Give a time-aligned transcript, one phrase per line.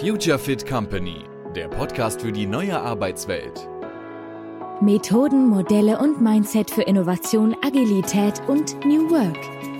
[0.00, 1.24] Future Fit Company,
[1.56, 3.68] der Podcast für die neue Arbeitswelt.
[4.80, 9.36] Methoden, Modelle und Mindset für Innovation, Agilität und New Work.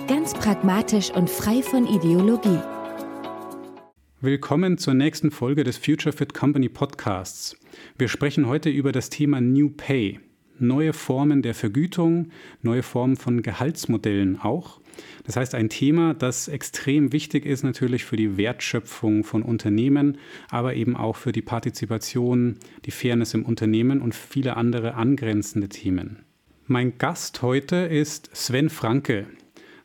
[0.07, 2.59] Ganz pragmatisch und frei von Ideologie.
[4.19, 7.55] Willkommen zur nächsten Folge des Future Fit Company Podcasts.
[7.97, 10.19] Wir sprechen heute über das Thema New Pay.
[10.57, 14.78] Neue Formen der Vergütung, neue Formen von Gehaltsmodellen auch.
[15.25, 20.17] Das heißt, ein Thema, das extrem wichtig ist natürlich für die Wertschöpfung von Unternehmen,
[20.49, 26.19] aber eben auch für die Partizipation, die Fairness im Unternehmen und viele andere angrenzende Themen.
[26.67, 29.25] Mein Gast heute ist Sven Franke.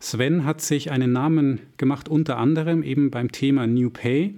[0.01, 4.35] Sven hat sich einen Namen gemacht, unter anderem eben beim Thema New Pay.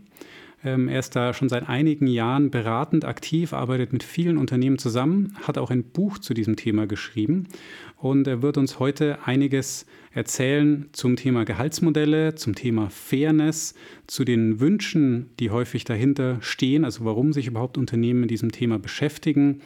[0.65, 5.37] Ähm, er ist da schon seit einigen Jahren beratend aktiv, arbeitet mit vielen Unternehmen zusammen,
[5.43, 7.49] hat auch ein Buch zu diesem Thema geschrieben
[7.97, 13.75] und er wird uns heute einiges erzählen zum Thema Gehaltsmodelle, zum Thema Fairness,
[14.07, 18.79] zu den Wünschen, die häufig dahinter stehen, also warum sich überhaupt Unternehmen mit diesem Thema
[18.79, 19.61] beschäftigen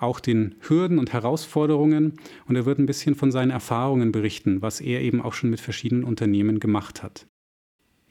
[0.00, 2.14] auch den Hürden und Herausforderungen
[2.48, 5.60] und er wird ein bisschen von seinen Erfahrungen berichten, was er eben auch schon mit
[5.60, 7.26] verschiedenen Unternehmen gemacht hat.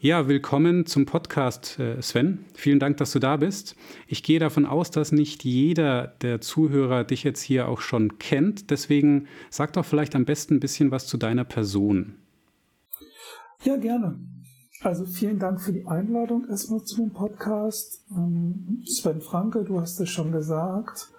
[0.02, 2.46] Ja, willkommen zum Podcast, äh, Sven.
[2.54, 3.76] Vielen Dank, dass du da bist.
[4.08, 8.72] Ich gehe davon aus, dass nicht jeder der Zuhörer dich jetzt hier auch schon kennt.
[8.72, 12.16] Deswegen sag doch vielleicht am besten ein bisschen was zu deiner Person.
[13.64, 14.18] Ja, gerne.
[14.84, 18.06] Also vielen Dank für die Einladung erstmal zu dem Podcast.
[18.10, 21.10] Ähm, Sven Franke, du hast es schon gesagt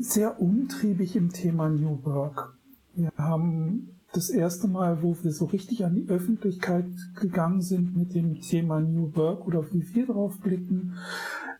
[0.00, 2.54] sehr umtriebig im Thema New Work.
[2.94, 6.86] Wir haben das erste Mal, wo wir so richtig an die Öffentlichkeit
[7.20, 10.94] gegangen sind mit dem Thema New Work oder wie wir drauf blicken,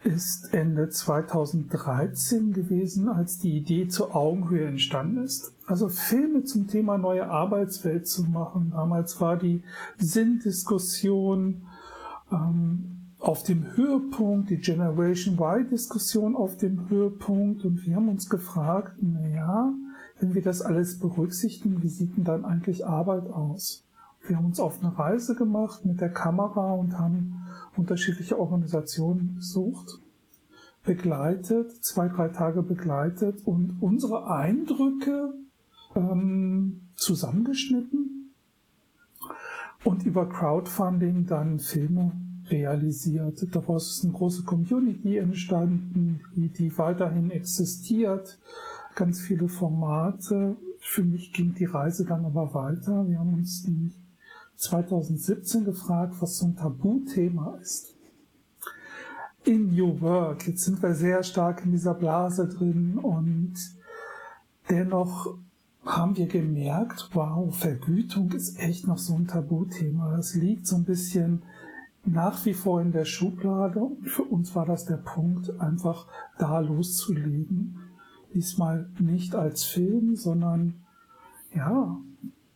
[0.05, 5.53] ist Ende 2013 gewesen, als die Idee zur Augenhöhe entstanden ist.
[5.67, 8.71] Also Filme zum Thema neue Arbeitswelt zu machen.
[8.71, 9.63] Damals war die
[9.99, 11.63] Sinndiskussion
[12.33, 19.03] ähm, auf dem Höhepunkt, die Generation Y-Diskussion auf dem Höhepunkt und wir haben uns gefragt,
[19.03, 19.75] naja,
[20.19, 23.85] wenn wir das alles berücksichtigen, wie sieht denn dann eigentlich Arbeit aus?
[24.27, 27.47] Wir haben uns auf eine Reise gemacht mit der Kamera und haben
[27.77, 30.01] unterschiedliche Organisationen besucht,
[30.85, 35.35] begleitet, zwei, drei Tage begleitet und unsere Eindrücke
[35.95, 38.33] ähm, zusammengeschnitten
[39.85, 42.13] und über Crowdfunding dann Filme
[42.49, 43.47] realisiert.
[43.55, 48.39] Daraus ist eine große Community entstanden, die, die weiterhin existiert.
[48.97, 50.57] Ganz viele Formate.
[50.81, 53.07] Für mich ging die Reise dann aber weiter.
[53.07, 53.69] Wir haben uns
[54.57, 57.95] 2017 gefragt, was so ein Tabuthema ist.
[59.45, 60.49] In New Work.
[60.49, 63.55] Jetzt sind wir sehr stark in dieser Blase drin und
[64.71, 65.37] dennoch
[65.85, 70.17] haben wir gemerkt, wow, Vergütung ist echt noch so ein Tabuthema.
[70.17, 71.43] Es liegt so ein bisschen
[72.07, 73.81] nach wie vor in der Schublade.
[73.81, 76.07] Und für uns war das der Punkt, einfach
[76.39, 77.86] da loszulegen.
[78.35, 80.75] Diesmal nicht als Film, sondern
[81.55, 81.99] ja,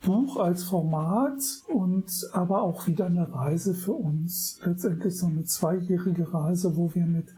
[0.03, 4.60] Buch als Format und aber auch wieder eine Reise für uns.
[4.64, 7.34] Letztendlich so eine zweijährige Reise, wo wir mit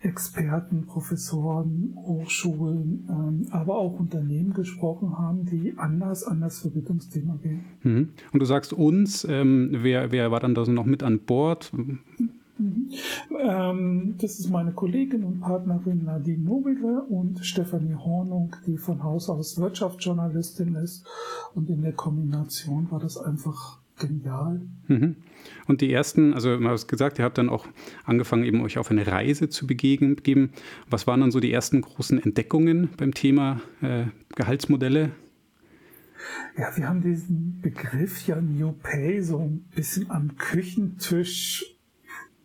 [0.00, 7.64] Experten, Professoren, Hochschulen, ähm, aber auch Unternehmen gesprochen haben, die anders an das Vergütungsthema gehen.
[7.82, 8.08] Mhm.
[8.32, 11.72] Und du sagst uns, ähm, wer, wer war dann da noch mit an Bord?
[12.62, 12.90] Mhm.
[13.38, 19.28] Ähm, das ist meine Kollegin und Partnerin Nadine Nobile und Stefanie Hornung, die von Haus
[19.28, 21.04] aus Wirtschaftsjournalistin ist.
[21.54, 24.60] Und in der Kombination war das einfach genial.
[24.88, 25.16] Mhm.
[25.66, 27.66] Und die ersten, also du hast gesagt, ihr habt dann auch
[28.04, 30.52] angefangen, eben euch auf eine Reise zu begeben.
[30.88, 34.06] Was waren dann so die ersten großen Entdeckungen beim Thema äh,
[34.36, 35.10] Gehaltsmodelle?
[36.56, 41.71] Ja, wir haben diesen Begriff ja New Pay so ein bisschen am Küchentisch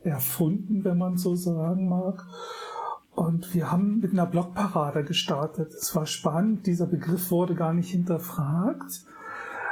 [0.08, 2.26] erfunden, wenn man so sagen mag.
[3.16, 5.74] Und wir haben mit einer Blogparade gestartet.
[5.74, 9.06] Es war spannend, dieser Begriff wurde gar nicht hinterfragt.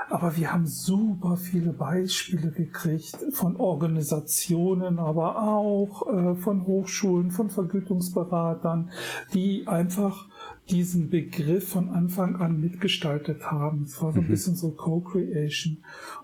[0.09, 7.49] Aber wir haben super viele Beispiele gekriegt von Organisationen, aber auch äh, von Hochschulen, von
[7.49, 8.91] Vergütungsberatern,
[9.33, 10.27] die einfach
[10.69, 13.83] diesen Begriff von Anfang an mitgestaltet haben.
[13.83, 14.29] Es war so ein mhm.
[14.31, 15.77] bisschen so Co-Creation.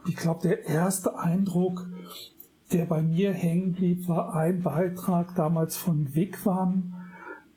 [0.04, 1.88] Und ich glaube, der erste Eindruck,
[2.72, 6.94] der bei mir hängen blieb, war ein Beitrag damals von Wigwam,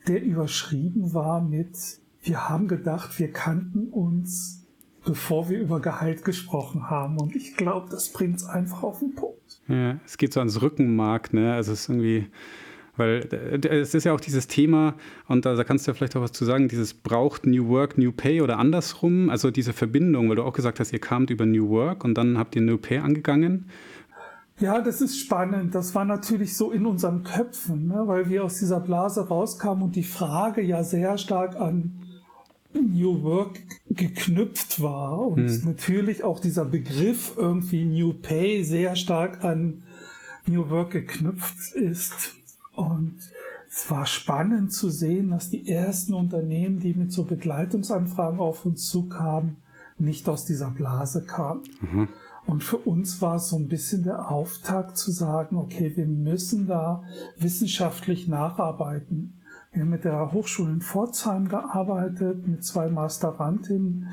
[0.06, 1.76] der überschrieben war mit,
[2.22, 4.64] wir haben gedacht, wir kannten uns
[5.04, 7.18] bevor wir über Gehalt gesprochen haben.
[7.18, 9.60] Und ich glaube, das bringt es einfach auf den Punkt.
[9.68, 11.54] Ja, es geht so ans Rückenmark, ne?
[11.54, 12.26] Also es ist irgendwie,
[12.96, 14.94] weil äh, es ist ja auch dieses Thema,
[15.28, 18.12] und da, kannst du ja vielleicht auch was zu sagen, dieses braucht New Work, New
[18.12, 21.68] Pay oder andersrum, also diese Verbindung, weil du auch gesagt hast, ihr kamt über New
[21.68, 23.66] Work und dann habt ihr New Pay angegangen.
[24.60, 25.74] Ja, das ist spannend.
[25.74, 28.02] Das war natürlich so in unseren Köpfen, ne?
[28.06, 32.00] weil wir aus dieser Blase rauskamen und die Frage ja sehr stark an
[32.72, 35.62] New Work geknüpft war und hm.
[35.64, 39.82] natürlich auch dieser Begriff irgendwie New Pay sehr stark an
[40.46, 42.34] New Work geknüpft ist.
[42.74, 43.18] Und
[43.70, 48.88] es war spannend zu sehen, dass die ersten Unternehmen, die mit so Begleitungsanfragen auf uns
[48.88, 49.56] zukamen,
[49.98, 51.62] nicht aus dieser Blase kamen.
[51.80, 52.08] Mhm.
[52.46, 56.66] Und für uns war es so ein bisschen der Auftakt zu sagen, okay, wir müssen
[56.66, 57.02] da
[57.38, 59.40] wissenschaftlich nacharbeiten.
[59.72, 64.08] Wir haben mit der Hochschule in Pforzheim gearbeitet, mit zwei Masterantinnen,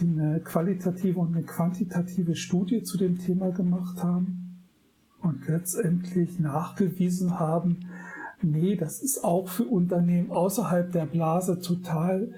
[0.00, 4.62] die eine qualitative und eine quantitative Studie zu dem Thema gemacht haben
[5.20, 7.88] und letztendlich nachgewiesen haben,
[8.42, 12.32] nee, das ist auch für Unternehmen außerhalb der Blase total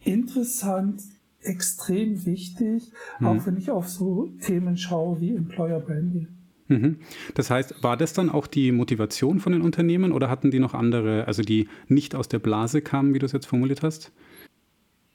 [0.00, 1.02] interessant,
[1.42, 3.26] extrem wichtig, mhm.
[3.26, 6.28] auch wenn ich auf so Themen schaue wie Employer Branding.
[6.68, 6.96] Mhm.
[7.34, 10.74] Das heißt, war das dann auch die Motivation von den Unternehmen oder hatten die noch
[10.74, 14.12] andere, also die nicht aus der Blase kamen, wie du es jetzt formuliert hast?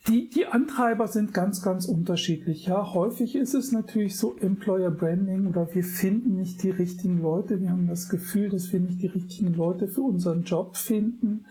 [0.07, 2.67] Die, die Antreiber sind ganz, ganz unterschiedlich.
[2.67, 7.59] Ja, häufig ist es natürlich so Employer Branding oder wir finden nicht die richtigen Leute.
[7.59, 11.45] Wir haben das Gefühl, dass wir nicht die richtigen Leute für unseren Job finden.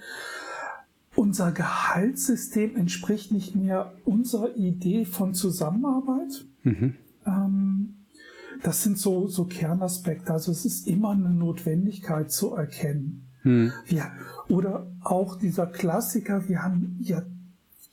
[1.16, 6.44] Unser Gehaltssystem entspricht nicht mehr unserer Idee von Zusammenarbeit.
[6.62, 6.94] Mhm.
[7.26, 7.94] Ähm,
[8.62, 10.32] das sind so, so Kernaspekte.
[10.32, 13.28] Also es ist immer eine Notwendigkeit zu erkennen.
[13.42, 13.72] Mhm.
[13.86, 14.10] Wir,
[14.48, 17.22] oder auch dieser Klassiker, wir haben ja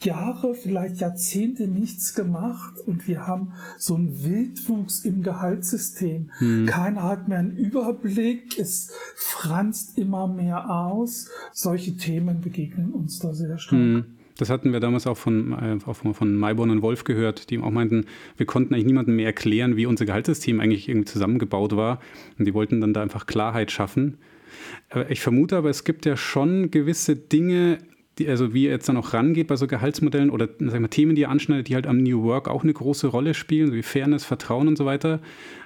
[0.03, 6.31] Jahre, vielleicht Jahrzehnte nichts gemacht und wir haben so einen Wildwuchs im Gehaltssystem.
[6.37, 6.65] Hm.
[6.65, 11.29] Keiner hat mehr einen Überblick, es franzt immer mehr aus.
[11.53, 13.79] Solche Themen begegnen uns da sehr stark.
[13.79, 14.05] Hm.
[14.37, 17.69] Das hatten wir damals auch von, äh, auch von Mayborn und Wolf gehört, die auch
[17.69, 18.05] meinten,
[18.37, 21.99] wir konnten eigentlich niemandem mehr erklären, wie unser Gehaltssystem eigentlich irgendwie zusammengebaut war.
[22.39, 24.17] Und die wollten dann da einfach Klarheit schaffen.
[25.09, 27.77] Ich vermute aber, es gibt ja schon gewisse Dinge,
[28.21, 31.15] die, also wie ihr jetzt dann auch rangeht bei so Gehaltsmodellen oder sag mal, Themen,
[31.15, 34.25] die ihr anschneidet, die halt am New Work auch eine große Rolle spielen, wie Fairness,
[34.25, 35.19] Vertrauen und so weiter.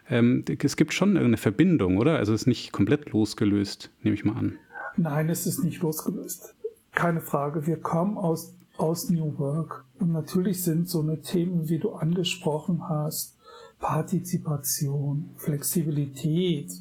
[0.10, 2.18] Ähm, es gibt schon irgendeine Verbindung, oder?
[2.18, 4.57] Also es ist nicht komplett losgelöst, nehme ich mal an.
[4.98, 6.56] Nein, es ist nicht losgelöst.
[6.94, 7.68] Keine Frage.
[7.68, 9.86] Wir kommen aus, aus New Work.
[10.00, 13.38] Und natürlich sind so eine Themen, wie du angesprochen hast,
[13.80, 16.72] Partizipation, Flexibilität,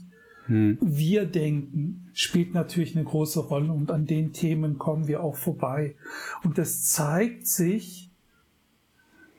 [0.47, 0.79] hm.
[0.81, 5.97] Wir denken spielt natürlich eine große Rolle und an den Themen kommen wir auch vorbei.
[6.43, 8.11] Und es zeigt sich,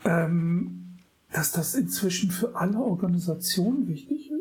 [0.04, 0.98] ähm,
[1.32, 4.32] dass das inzwischen für alle Organisationen wichtig,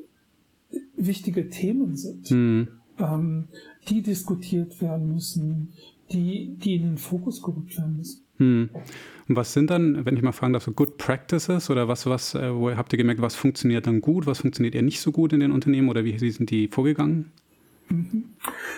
[0.97, 2.69] wichtige Themen sind, hm.
[2.99, 3.49] ähm,
[3.89, 5.73] die diskutiert werden müssen,
[6.13, 8.24] die, die in den Fokus gerückt werden müssen.
[8.39, 8.71] Hm.
[9.27, 12.35] Und was sind dann, wenn ich mal fragen darf, so Good Practices oder was, was,
[12.35, 15.33] äh, wo habt ihr gemerkt, was funktioniert dann gut, was funktioniert eher nicht so gut
[15.33, 17.33] in den Unternehmen oder wie, sind die vorgegangen?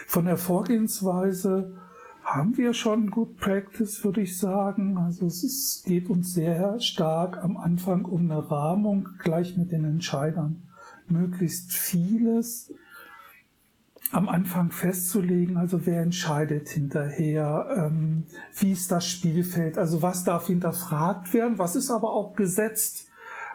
[0.06, 1.74] Von der Vorgehensweise
[2.22, 4.98] haben wir schon Good Practice, würde ich sagen.
[4.98, 10.62] Also es geht uns sehr stark am Anfang um eine Rahmung gleich mit den Entscheidern.
[11.08, 12.72] Möglichst vieles
[14.12, 18.24] am Anfang festzulegen, also wer entscheidet hinterher, ähm,
[18.58, 23.08] wie ist das Spielfeld, also was darf hinterfragt werden, was ist aber auch gesetzt.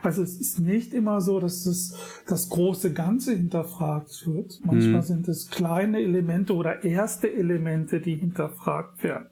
[0.04, 1.96] Also es ist nicht immer so, dass das,
[2.26, 4.60] das große Ganze hinterfragt wird.
[4.66, 5.06] Manchmal mhm.
[5.06, 9.28] sind es kleine Elemente oder erste Elemente, die hinterfragt werden.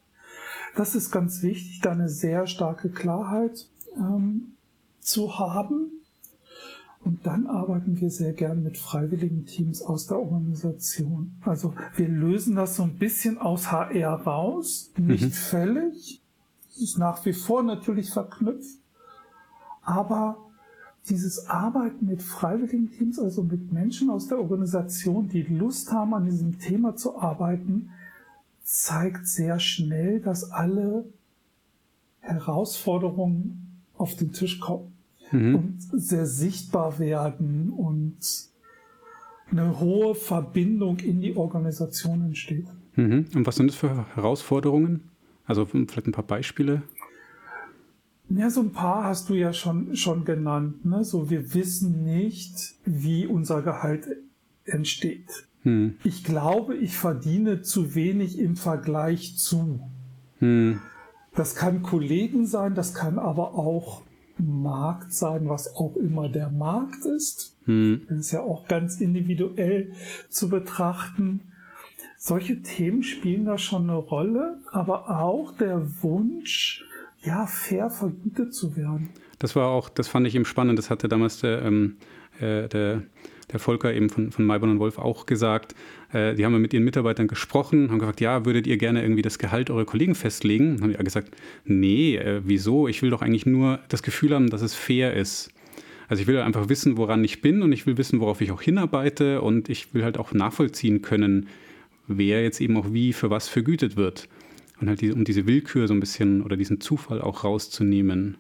[0.76, 4.54] Das ist ganz wichtig, da eine sehr starke Klarheit ähm,
[5.00, 5.99] zu haben.
[7.04, 11.34] Und dann arbeiten wir sehr gern mit freiwilligen Teams aus der Organisation.
[11.42, 15.32] Also wir lösen das so ein bisschen aus HR raus, nicht mhm.
[15.32, 16.22] völlig.
[16.70, 18.78] Es ist nach wie vor natürlich verknüpft.
[19.82, 20.38] Aber
[21.10, 26.26] dieses Arbeiten mit freiwilligen Teams, also mit Menschen aus der Organisation, die Lust haben, an
[26.26, 27.92] diesem Thema zu arbeiten,
[28.62, 31.06] zeigt sehr schnell, dass alle
[32.20, 34.99] Herausforderungen auf den Tisch kommen
[35.32, 35.56] mhm.
[35.56, 38.18] und sehr sichtbar werden und
[39.52, 42.68] eine hohe Verbindung in die Organisation entsteht.
[42.96, 43.26] Mhm.
[43.34, 45.10] Und was sind das für Herausforderungen?
[45.46, 46.84] Also vielleicht ein paar Beispiele.
[48.30, 50.86] Ja, so ein paar hast du ja schon, schon genannt.
[50.86, 51.04] Ne?
[51.04, 54.08] So, wir wissen nicht, wie unser Gehalt
[54.66, 55.48] entsteht.
[55.64, 55.96] Hm.
[56.04, 59.80] Ich glaube, ich verdiene zu wenig im Vergleich zu.
[60.38, 60.80] Hm.
[61.36, 64.04] Das kann Kollegen sein, das kann aber auch
[64.40, 67.56] Markt sein, was auch immer der Markt ist.
[67.66, 68.02] Hm.
[68.08, 69.92] Das ist ja auch ganz individuell
[70.30, 71.42] zu betrachten.
[72.18, 76.84] Solche Themen spielen da schon eine Rolle, aber auch der Wunsch,
[77.22, 79.10] ja, fair vergütet zu werden.
[79.40, 80.78] Das war auch, das fand ich eben spannend.
[80.78, 81.98] Das hatte damals der, ähm,
[82.40, 83.04] äh, der
[83.52, 85.76] der Volker eben von, von Mayborn und Wolf auch gesagt,
[86.14, 89.40] äh, die haben mit ihren Mitarbeitern gesprochen, haben gefragt, ja, würdet ihr gerne irgendwie das
[89.40, 90.76] Gehalt eurer Kollegen festlegen?
[90.76, 91.32] Dann haben die gesagt,
[91.66, 92.88] nee, äh, wieso?
[92.88, 95.52] Ich will doch eigentlich nur das Gefühl haben, dass es fair ist.
[96.08, 98.62] Also ich will einfach wissen, woran ich bin und ich will wissen, worauf ich auch
[98.62, 101.48] hinarbeite und ich will halt auch nachvollziehen können,
[102.08, 104.28] wer jetzt eben auch wie für was vergütet wird.
[104.82, 108.38] Und halt die, um diese Willkür so ein bisschen oder diesen Zufall auch rauszunehmen.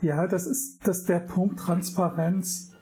[0.00, 2.72] Ja, das ist, das ist der Punkt Transparenz.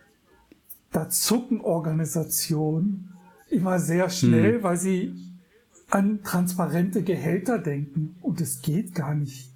[0.96, 3.12] Da zucken Organisationen
[3.50, 4.62] immer sehr schnell, hm.
[4.62, 5.12] weil sie
[5.90, 8.16] an transparente Gehälter denken.
[8.22, 9.52] Und es geht gar nicht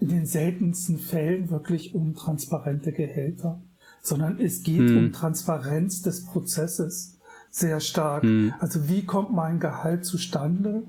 [0.00, 3.60] in den seltensten Fällen wirklich um transparente Gehälter,
[4.00, 4.96] sondern es geht hm.
[4.96, 7.18] um Transparenz des Prozesses
[7.50, 8.22] sehr stark.
[8.22, 8.54] Hm.
[8.58, 10.84] Also wie kommt mein Gehalt zustande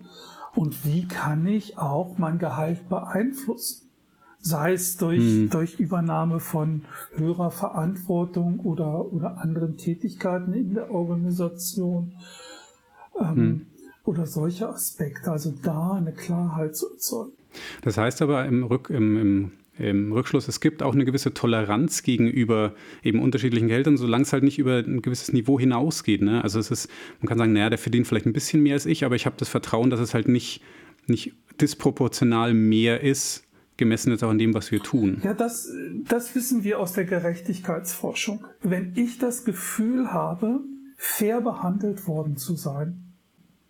[0.56, 3.91] und wie kann ich auch mein Gehalt beeinflussen?
[4.44, 5.50] Sei es durch, hm.
[5.52, 6.82] durch Übernahme von
[7.16, 12.14] höherer Verantwortung oder, oder anderen Tätigkeiten in der Organisation
[13.20, 13.66] ähm, hm.
[14.04, 15.32] oder solche Aspekte.
[15.32, 17.34] Also da eine Klarheit zu erzeugen.
[17.84, 22.02] Das heißt aber im, Rück, im, im, im, Rückschluss, es gibt auch eine gewisse Toleranz
[22.02, 26.22] gegenüber eben unterschiedlichen Gehältern, solange es halt nicht über ein gewisses Niveau hinausgeht.
[26.24, 26.44] Ne?
[26.44, 29.06] Also es ist, man kann sagen, naja, der verdient vielleicht ein bisschen mehr als ich,
[29.06, 30.62] aber ich habe das Vertrauen, dass es halt nicht,
[31.08, 33.44] nicht disproportional mehr ist,
[33.78, 35.22] gemessen jetzt auch an dem, was wir tun.
[35.24, 35.72] Ja, das,
[36.08, 38.46] das wissen wir aus der Gerechtigkeitsforschung.
[38.62, 40.60] Wenn ich das Gefühl habe,
[40.98, 43.14] fair behandelt worden zu sein,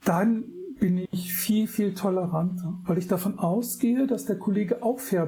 [0.03, 0.43] dann
[0.79, 5.27] bin ich viel, viel toleranter, weil ich davon ausgehe, dass der Kollege auch fair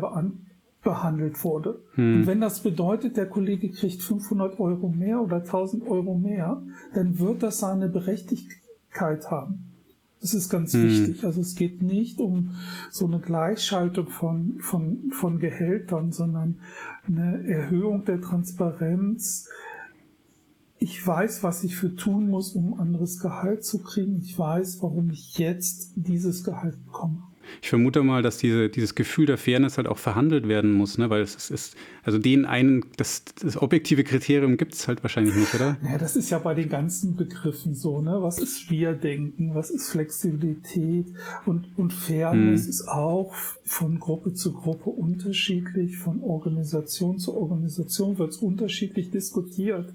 [0.84, 1.82] behandelt wurde.
[1.94, 2.16] Hm.
[2.16, 6.62] Und wenn das bedeutet, der Kollege kriegt 500 Euro mehr oder 1000 Euro mehr,
[6.94, 9.73] dann wird das seine Berechtigkeit haben.
[10.24, 10.84] Das ist ganz hm.
[10.84, 11.26] wichtig.
[11.26, 12.56] Also es geht nicht um
[12.90, 16.62] so eine Gleichschaltung von, von, von Gehältern, sondern
[17.06, 19.50] eine Erhöhung der Transparenz,
[20.80, 24.20] ich weiß, was ich für tun muss, um ein anderes Gehalt zu kriegen.
[24.22, 27.24] Ich weiß, warum ich jetzt dieses Gehalt bekomme.
[27.62, 31.10] Ich vermute mal, dass diese, dieses Gefühl der Fairness halt auch verhandelt werden muss, ne?
[31.10, 35.54] weil es ist, also den einen, das, das objektive Kriterium gibt es halt wahrscheinlich nicht,
[35.56, 35.78] oder?
[35.84, 38.18] Ja, das ist ja bei den ganzen Begriffen so, ne?
[38.22, 41.08] Was ist Wir-Denken, was ist Flexibilität
[41.46, 42.70] und, und Fairness hm.
[42.70, 43.34] ist auch
[43.64, 49.94] von Gruppe zu Gruppe unterschiedlich, von Organisation zu Organisation wird es unterschiedlich diskutiert.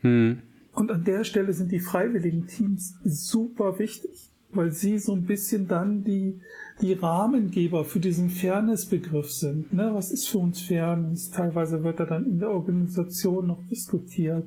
[0.00, 0.38] Hm.
[0.72, 5.68] Und an der Stelle sind die freiwilligen Teams super wichtig, weil sie so ein bisschen
[5.68, 6.40] dann die,
[6.80, 9.72] die Rahmengeber für diesen Fairness-Begriff sind.
[9.72, 9.90] Ne?
[9.92, 11.30] Was ist für uns Fairness?
[11.30, 14.46] Teilweise wird er dann in der Organisation noch diskutiert,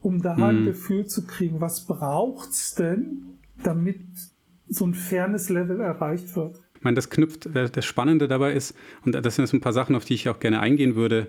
[0.00, 4.00] um da ein Gefühl zu kriegen, was braucht's denn, damit
[4.68, 6.60] so ein Fairness-Level erreicht wird.
[6.76, 9.96] Ich meine, das knüpft, das Spannende dabei ist, und das sind jetzt ein paar Sachen,
[9.96, 11.26] auf die ich auch gerne eingehen würde,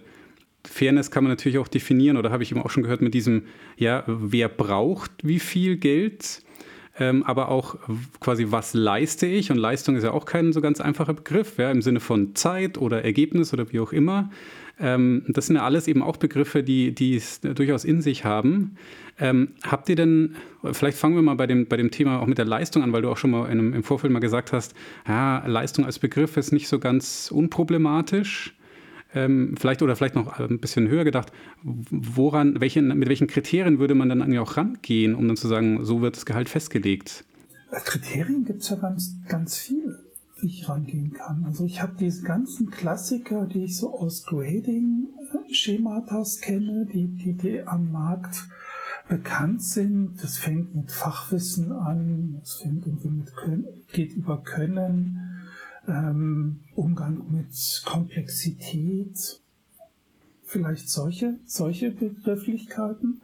[0.65, 3.43] Fairness kann man natürlich auch definieren, oder habe ich eben auch schon gehört mit diesem,
[3.77, 6.43] ja, wer braucht wie viel Geld,
[6.99, 7.77] ähm, aber auch
[8.19, 9.51] quasi, was leiste ich?
[9.51, 12.77] Und Leistung ist ja auch kein so ganz einfacher Begriff, ja, im Sinne von Zeit
[12.77, 14.29] oder Ergebnis oder wie auch immer.
[14.79, 18.75] Ähm, das sind ja alles eben auch Begriffe, die, die es durchaus in sich haben.
[19.17, 20.35] Ähm, habt ihr denn,
[20.71, 23.01] vielleicht fangen wir mal bei dem, bei dem Thema auch mit der Leistung an, weil
[23.01, 24.73] du auch schon mal einem, im Vorfeld mal gesagt hast,
[25.07, 28.55] ja, Leistung als Begriff ist nicht so ganz unproblematisch
[29.13, 31.31] ähm, vielleicht oder vielleicht noch ein bisschen höher gedacht,
[31.63, 35.85] woran, welche, mit welchen Kriterien würde man dann eigentlich auch rangehen, um dann zu sagen,
[35.85, 37.23] so wird das Gehalt festgelegt?
[37.71, 40.03] Äh, Kriterien gibt es ja ganz, ganz viele,
[40.39, 41.43] wie ich rangehen kann.
[41.45, 47.61] Also ich habe diese ganzen Klassiker, die ich so aus Grading-Schematas kenne, die, die, die
[47.61, 48.47] am Markt
[49.07, 50.21] bekannt sind.
[50.21, 53.31] Das fängt mit Fachwissen an, das fängt irgendwie mit
[53.91, 55.28] geht über Können,
[55.89, 59.41] ähm, Umgang mit Komplexität,
[60.43, 63.21] vielleicht solche, solche Begrifflichkeiten.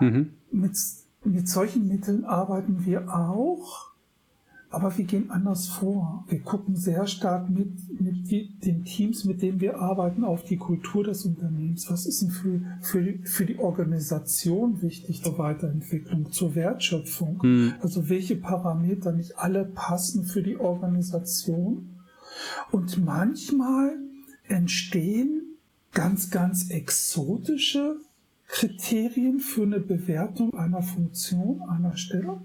[0.00, 0.34] Mhm.
[0.50, 0.76] Mit,
[1.24, 3.91] mit solchen Mitteln arbeiten wir auch.
[4.72, 6.24] Aber wir gehen anders vor.
[6.28, 10.56] Wir gucken sehr stark mit, mit die, den Teams, mit denen wir arbeiten, auf die
[10.56, 11.90] Kultur des Unternehmens.
[11.90, 17.38] Was ist denn für, für, für die Organisation wichtig zur Weiterentwicklung, zur Wertschöpfung?
[17.42, 17.74] Mhm.
[17.82, 21.90] Also welche Parameter nicht alle passen für die Organisation?
[22.70, 23.96] Und manchmal
[24.48, 25.42] entstehen
[25.92, 27.96] ganz, ganz exotische
[28.48, 32.40] Kriterien für eine Bewertung einer Funktion, einer Stelle.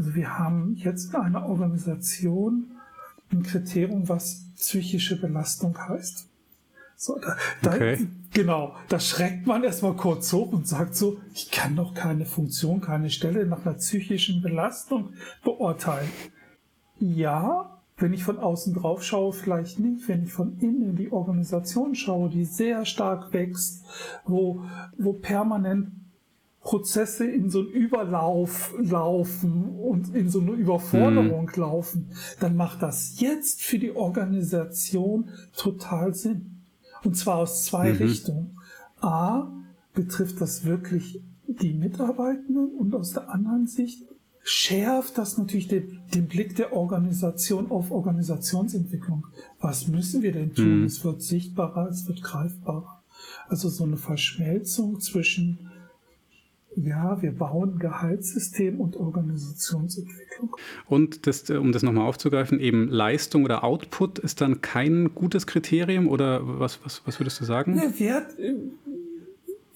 [0.00, 2.70] Also wir haben jetzt in einer Organisation
[3.30, 6.26] ein Kriterium, was psychische Belastung heißt.
[6.96, 8.08] So, da, da, okay.
[8.32, 12.80] Genau, da schreckt man erstmal kurz hoch und sagt so, ich kann doch keine Funktion,
[12.80, 15.12] keine Stelle nach einer psychischen Belastung
[15.44, 16.08] beurteilen.
[16.98, 20.08] Ja, wenn ich von außen drauf schaue, vielleicht nicht.
[20.08, 23.84] Wenn ich von innen in die Organisation schaue, die sehr stark wächst,
[24.24, 24.64] wo,
[24.96, 25.90] wo permanent
[26.62, 31.60] Prozesse in so einen Überlauf laufen und in so eine Überforderung mhm.
[31.60, 36.62] laufen, dann macht das jetzt für die Organisation total Sinn.
[37.02, 37.96] Und zwar aus zwei mhm.
[37.96, 38.58] Richtungen.
[39.00, 39.50] A,
[39.94, 44.04] betrifft das wirklich die Mitarbeitenden und aus der anderen Sicht
[44.42, 49.26] schärft das natürlich den, den, Blick der Organisation auf Organisationsentwicklung.
[49.60, 50.80] Was müssen wir denn tun?
[50.80, 50.84] Mhm.
[50.84, 53.02] Es wird sichtbarer, es wird greifbarer.
[53.48, 55.69] Also so eine Verschmelzung zwischen,
[56.76, 60.56] ja, wir bauen Gehaltssystem und Organisationsentwicklung.
[60.86, 66.08] Und das, um das nochmal aufzugreifen, eben Leistung oder Output ist dann kein gutes Kriterium
[66.08, 67.76] oder was, was, was würdest du sagen?
[67.76, 68.34] Ja, Wert,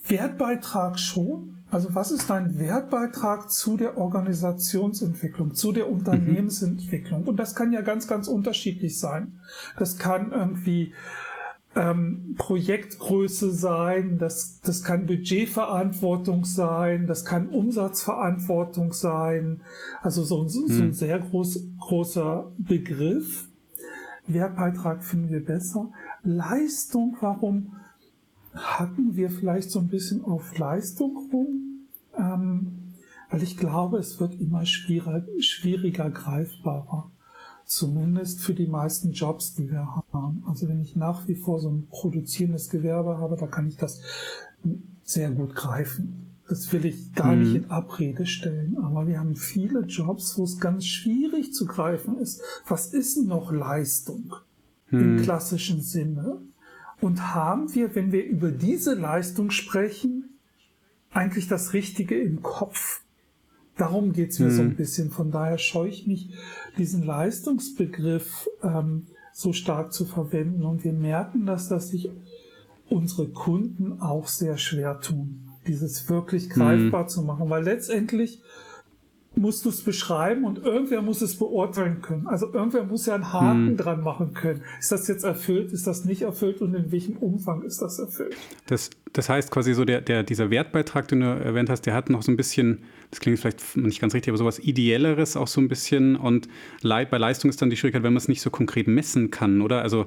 [0.06, 7.24] Wertbeitrag schon, also was ist dein Wertbeitrag zu der Organisationsentwicklung, zu der Unternehmensentwicklung?
[7.24, 9.40] Und das kann ja ganz, ganz unterschiedlich sein.
[9.76, 10.92] Das kann irgendwie
[11.76, 19.61] ähm, Projektgröße sein, das, das kann Budgetverantwortung sein, das kann Umsatzverantwortung sein.
[20.02, 20.93] Also so, so, so ein hm.
[20.93, 23.49] sehr groß, großer Begriff.
[24.26, 25.90] Wertbeitrag finden wir besser.
[26.23, 27.73] Leistung, warum?
[28.54, 32.95] hatten wir vielleicht so ein bisschen auf Leistung rum, ähm,
[33.31, 37.11] weil ich glaube, es wird immer schwieriger, schwieriger greifbarer.
[37.75, 40.45] Zumindest für die meisten Jobs, die wir haben.
[40.47, 44.00] Also wenn ich nach wie vor so ein produzierendes Gewerbe habe, da kann ich das
[45.02, 46.37] sehr gut greifen.
[46.49, 47.43] Das will ich gar mhm.
[47.43, 48.78] nicht in Abrede stellen.
[48.78, 52.40] Aber wir haben viele Jobs, wo es ganz schwierig zu greifen ist.
[52.69, 54.37] Was ist denn noch Leistung
[54.93, 55.19] mhm.
[55.19, 56.43] im klassischen Sinne?
[57.00, 60.38] Und haben wir, wenn wir über diese Leistung sprechen,
[61.11, 63.03] eigentlich das Richtige im Kopf?
[63.76, 64.57] Darum geht's mir hm.
[64.57, 65.11] so ein bisschen.
[65.11, 66.31] Von daher scheue ich mich,
[66.78, 70.64] diesen Leistungsbegriff ähm, so stark zu verwenden.
[70.64, 72.11] Und wir merken, dass das sich
[72.88, 77.09] unsere Kunden auch sehr schwer tun, dieses wirklich greifbar hm.
[77.09, 77.50] zu machen.
[77.50, 78.43] Weil letztendlich
[79.37, 82.27] musst du es beschreiben und irgendwer muss es beurteilen können.
[82.27, 83.77] Also irgendwer muss ja einen Haken hm.
[83.77, 84.62] dran machen können.
[84.79, 88.37] Ist das jetzt erfüllt, ist das nicht erfüllt und in welchem Umfang ist das erfüllt?
[88.66, 92.11] Das, das heißt quasi so, der, der, dieser Wertbeitrag, den du erwähnt hast, der hat
[92.11, 95.61] noch so ein bisschen, das klingt vielleicht nicht ganz richtig, aber sowas Ideelleres auch so
[95.61, 96.49] ein bisschen und
[96.83, 99.83] bei Leistung ist dann die Schwierigkeit, wenn man es nicht so konkret messen kann, oder?
[99.83, 100.07] Also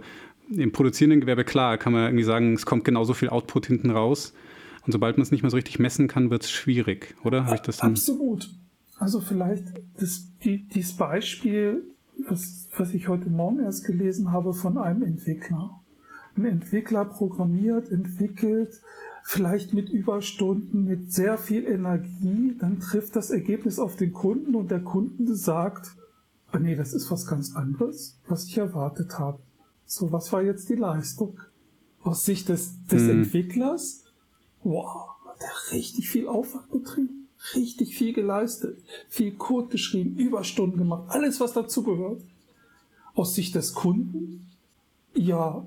[0.49, 4.33] im produzierenden Gewerbe, klar, kann man irgendwie sagen, es kommt genauso viel Output hinten raus.
[4.85, 7.45] Und sobald man es nicht mehr so richtig messen kann, wird es schwierig, oder?
[7.45, 7.91] Habe ich das dann?
[7.91, 8.49] Absolut.
[8.99, 9.63] Also vielleicht
[9.99, 11.83] das, die, dieses Beispiel,
[12.27, 15.79] was, was ich heute Morgen erst gelesen habe von einem Entwickler.
[16.35, 18.81] Ein Entwickler programmiert, entwickelt,
[19.23, 24.71] vielleicht mit Überstunden, mit sehr viel Energie, dann trifft das Ergebnis auf den Kunden und
[24.71, 25.95] der Kunde sagt,
[26.51, 29.39] ah nee, das ist was ganz anderes, was ich erwartet habe.
[29.85, 31.39] So, was war jetzt die Leistung?
[32.01, 33.09] Aus Sicht des, des hm.
[33.21, 34.03] Entwicklers,
[34.63, 38.79] wow, hat er richtig viel Aufwand betrieben richtig viel geleistet,
[39.09, 42.21] viel Code geschrieben, Überstunden gemacht, alles was dazugehört.
[43.13, 44.47] Aus Sicht des Kunden,
[45.15, 45.65] ja,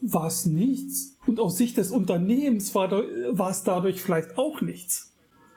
[0.00, 1.16] war es nichts.
[1.26, 5.12] Und aus Sicht des Unternehmens war, war es dadurch vielleicht auch nichts.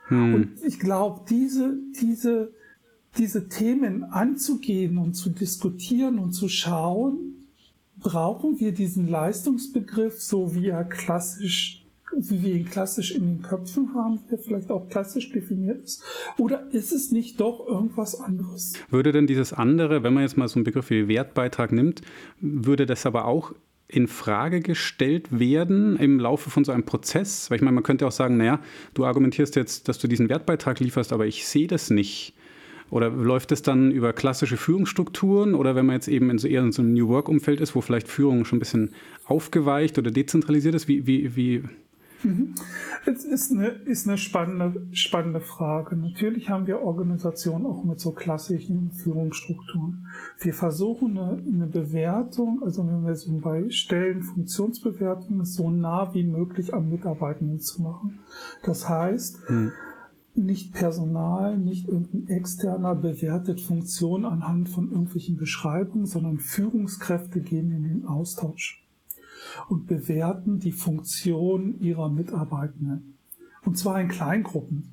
[0.08, 0.34] Hm.
[0.34, 2.54] Und ich glaube, diese, diese,
[3.18, 7.48] diese Themen anzugehen und zu diskutieren und zu schauen,
[7.98, 13.94] brauchen wir diesen Leistungsbegriff, so wie er klassisch wie wir ihn klassisch in den Köpfen
[13.94, 16.04] haben, der vielleicht auch klassisch definiert ist?
[16.38, 18.74] Oder ist es nicht doch irgendwas anderes?
[18.90, 22.02] Würde denn dieses andere, wenn man jetzt mal so einen Begriff wie Wertbeitrag nimmt,
[22.40, 23.54] würde das aber auch
[23.88, 27.50] in Frage gestellt werden im Laufe von so einem Prozess?
[27.50, 28.60] Weil ich meine, man könnte auch sagen, naja,
[28.94, 32.34] du argumentierst jetzt, dass du diesen Wertbeitrag lieferst, aber ich sehe das nicht.
[32.90, 36.62] Oder läuft es dann über klassische Führungsstrukturen oder wenn man jetzt eben in so eher
[36.62, 38.94] in so einem New Work-Umfeld ist, wo vielleicht Führung schon ein bisschen
[39.26, 41.64] aufgeweicht oder dezentralisiert ist, wie, wie, wie.
[43.06, 45.96] Es ist eine, ist eine spannende, spannende Frage.
[45.96, 50.08] Natürlich haben wir Organisationen auch mit so klassischen Führungsstrukturen.
[50.40, 56.24] Wir versuchen eine, eine Bewertung, also wenn wir so bei Stellen Funktionsbewertungen so nah wie
[56.24, 58.20] möglich am Mitarbeitenden zu machen.
[58.64, 59.72] Das heißt, mhm.
[60.34, 67.84] nicht Personal, nicht irgendein externer bewertet Funktionen anhand von irgendwelchen Beschreibungen, sondern Führungskräfte gehen in
[67.84, 68.87] den Austausch
[69.70, 73.18] und bewerten die Funktion ihrer Mitarbeitenden.
[73.66, 74.92] Und zwar in Kleingruppen.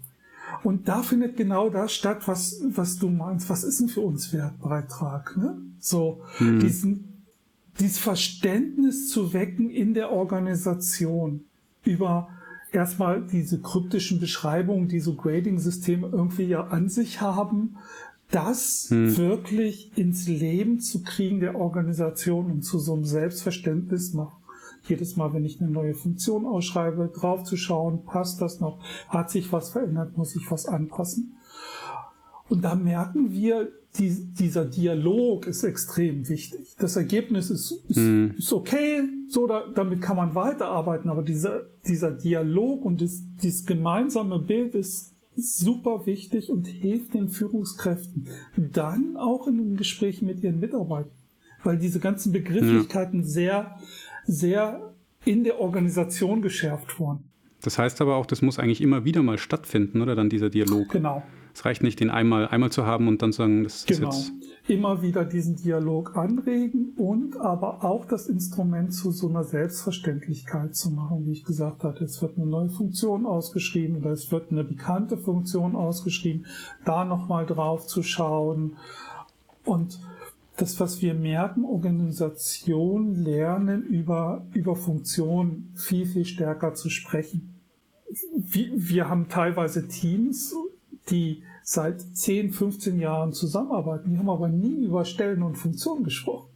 [0.62, 3.48] Und da findet genau das statt, was, was du meinst.
[3.50, 5.36] Was ist denn für uns Wertbeitrag?
[5.36, 5.56] Ne?
[5.78, 6.60] So, hm.
[6.60, 7.24] diesen,
[7.78, 11.44] dieses Verständnis zu wecken in der Organisation
[11.84, 12.28] über
[12.72, 17.76] erstmal diese kryptischen Beschreibungen, die so Grading-Systeme irgendwie ja an sich haben,
[18.30, 19.16] das hm.
[19.16, 24.43] wirklich ins Leben zu kriegen der Organisation und zu so einem Selbstverständnis machen
[24.88, 29.70] jedes Mal, wenn ich eine neue Funktion ausschreibe, draufzuschauen, passt das noch, hat sich was
[29.70, 31.36] verändert, muss ich was anpassen.
[32.48, 36.74] Und da merken wir, die, dieser Dialog ist extrem wichtig.
[36.78, 38.34] Das Ergebnis ist, ist, mhm.
[38.36, 43.66] ist okay, so da, damit kann man weiterarbeiten, aber dieser, dieser Dialog und das, dieses
[43.66, 50.42] gemeinsame Bild ist super wichtig und hilft den Führungskräften dann auch in den Gesprächen mit
[50.42, 51.12] ihren Mitarbeitern,
[51.62, 53.26] weil diese ganzen Begrifflichkeiten ja.
[53.26, 53.78] sehr,
[54.26, 57.30] sehr in der Organisation geschärft wurden.
[57.62, 60.90] Das heißt aber auch, das muss eigentlich immer wieder mal stattfinden, oder dann dieser Dialog?
[60.90, 61.22] Genau.
[61.54, 64.10] Es reicht nicht, den einmal, einmal zu haben und dann sagen, das genau.
[64.10, 64.32] ist jetzt.
[64.68, 70.90] Immer wieder diesen Dialog anregen und aber auch das Instrument zu so einer Selbstverständlichkeit zu
[70.90, 72.04] machen, wie ich gesagt hatte.
[72.04, 76.46] Es wird eine neue Funktion ausgeschrieben oder es wird eine bekannte Funktion ausgeschrieben,
[76.84, 78.76] da nochmal drauf zu schauen.
[79.64, 80.00] Und
[80.56, 87.54] das, was wir merken, Organisationen lernen über, über Funktionen viel, viel stärker zu sprechen.
[88.36, 90.54] Wir, wir haben teilweise Teams,
[91.10, 94.10] die seit 10, 15 Jahren zusammenarbeiten.
[94.10, 96.48] Die haben aber nie über Stellen und Funktionen gesprochen.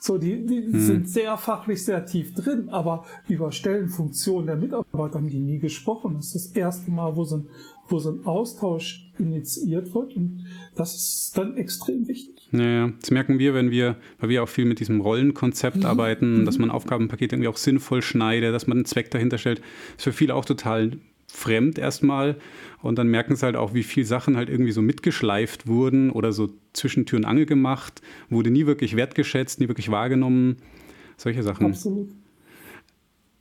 [0.00, 0.80] So, die, die hm.
[0.80, 6.14] sind sehr fachlich sehr tief drin, aber über Stellenfunktionen der Mitarbeiter haben die nie gesprochen.
[6.16, 7.48] Das ist das erste Mal, wo so ein,
[7.88, 12.48] wo so ein Austausch initiiert wird und das ist dann extrem wichtig.
[12.50, 15.86] Naja, das merken wir, wenn wir, weil wir auch viel mit diesem Rollenkonzept mhm.
[15.86, 19.58] arbeiten, dass man Aufgabenpakete irgendwie auch sinnvoll schneidet, dass man einen Zweck dahinter stellt.
[19.58, 20.92] Das ist für viele auch total
[21.26, 22.36] fremd erstmal.
[22.80, 26.32] Und dann merken sie halt auch, wie viele Sachen halt irgendwie so mitgeschleift wurden oder
[26.32, 30.56] so zwischen Tür und Angel gemacht, wurde nie wirklich wertgeschätzt, nie wirklich wahrgenommen.
[31.16, 31.66] Solche Sachen.
[31.66, 32.08] Absolut.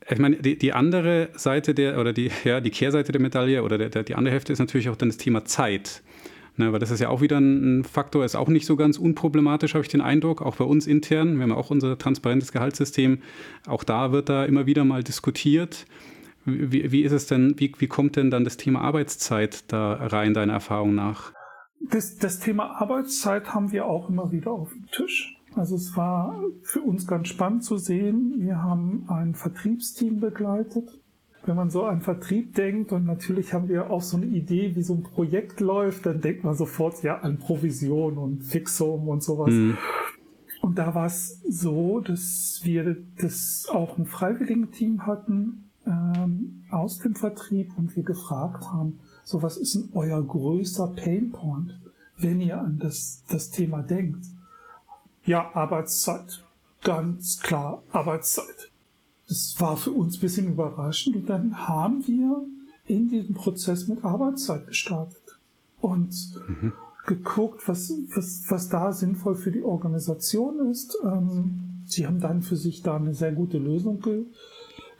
[0.09, 3.77] Ich meine, die, die andere Seite der, oder die, ja, die Kehrseite der Medaille oder
[3.77, 6.01] der, der, die andere Hälfte ist natürlich auch dann das Thema Zeit.
[6.59, 9.75] Ne, weil das ist ja auch wieder ein Faktor, ist auch nicht so ganz unproblematisch,
[9.75, 11.35] habe ich den Eindruck, auch bei uns intern.
[11.35, 13.19] Wir haben ja auch unser transparentes Gehaltssystem.
[13.67, 15.85] Auch da wird da immer wieder mal diskutiert.
[16.45, 20.33] Wie, wie ist es denn, wie, wie kommt denn dann das Thema Arbeitszeit da rein,
[20.33, 21.31] deiner Erfahrung nach?
[21.79, 25.36] Das, das Thema Arbeitszeit haben wir auch immer wieder auf dem Tisch.
[25.57, 28.35] Also es war für uns ganz spannend zu sehen.
[28.37, 31.01] Wir haben ein Vertriebsteam begleitet.
[31.45, 34.83] Wenn man so an Vertrieb denkt und natürlich haben wir auch so eine Idee, wie
[34.83, 39.49] so ein Projekt läuft, dann denkt man sofort ja an Provision und Fixum und sowas.
[39.49, 39.77] Mhm.
[40.61, 47.15] Und da war es so, dass wir das auch ein Freiwilligenteam hatten, ähm, aus dem
[47.15, 51.79] Vertrieb und wir gefragt haben, so was ist denn euer größter Painpoint,
[52.17, 54.25] wenn ihr an das, das Thema denkt?
[55.27, 56.41] Ja, Arbeitszeit.
[56.83, 58.71] Ganz klar, Arbeitszeit.
[59.27, 62.45] Das war für uns ein bisschen überraschend und dann haben wir
[62.85, 65.37] in diesem Prozess mit Arbeitszeit gestartet
[65.81, 66.15] und
[66.47, 66.71] mhm.
[67.05, 70.97] geguckt, was, was, was da sinnvoll für die Organisation ist.
[71.03, 74.25] Ähm, sie haben dann für sich da eine sehr gute Lösung ge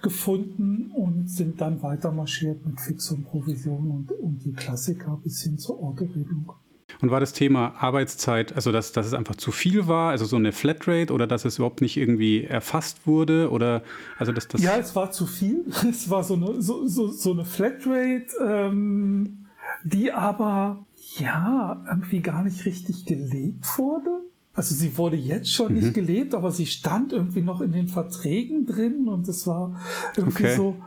[0.01, 5.41] gefunden und sind dann weiter marschiert mit Fix und Provision und, und die Klassiker bis
[5.41, 6.53] hin zur Autoregelung.
[7.01, 10.35] Und war das Thema Arbeitszeit, also dass, dass es einfach zu viel war, also so
[10.35, 13.51] eine Flatrate oder dass es überhaupt nicht irgendwie erfasst wurde?
[13.51, 13.83] Oder
[14.17, 15.65] also dass das Ja, es war zu viel.
[15.89, 19.45] Es war so eine, so, so, so eine Flatrate, ähm,
[19.83, 20.85] die aber
[21.17, 24.21] ja irgendwie gar nicht richtig gelebt wurde.
[24.53, 25.79] Also sie wurde jetzt schon mhm.
[25.79, 29.79] nicht gelebt, aber sie stand irgendwie noch in den Verträgen drin und es war
[30.15, 30.55] irgendwie okay.
[30.55, 30.77] so,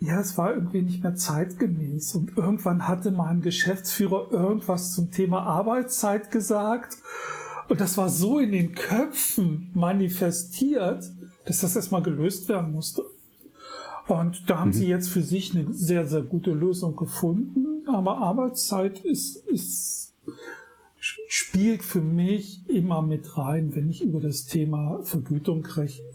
[0.00, 2.14] ja, es war irgendwie nicht mehr zeitgemäß.
[2.14, 6.98] Und irgendwann hatte mein Geschäftsführer irgendwas zum Thema Arbeitszeit gesagt.
[7.68, 11.10] Und das war so in den Köpfen manifestiert,
[11.46, 13.04] dass das erstmal gelöst werden musste.
[14.06, 14.74] Und da haben mhm.
[14.74, 17.88] sie jetzt für sich eine sehr, sehr gute Lösung gefunden.
[17.88, 20.12] Aber Arbeitszeit ist, ist
[21.28, 25.66] spielt für mich immer mit rein, wenn ich über das Thema Vergütung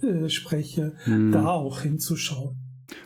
[0.02, 1.32] äh, spreche, mhm.
[1.32, 2.61] da auch hinzuschauen.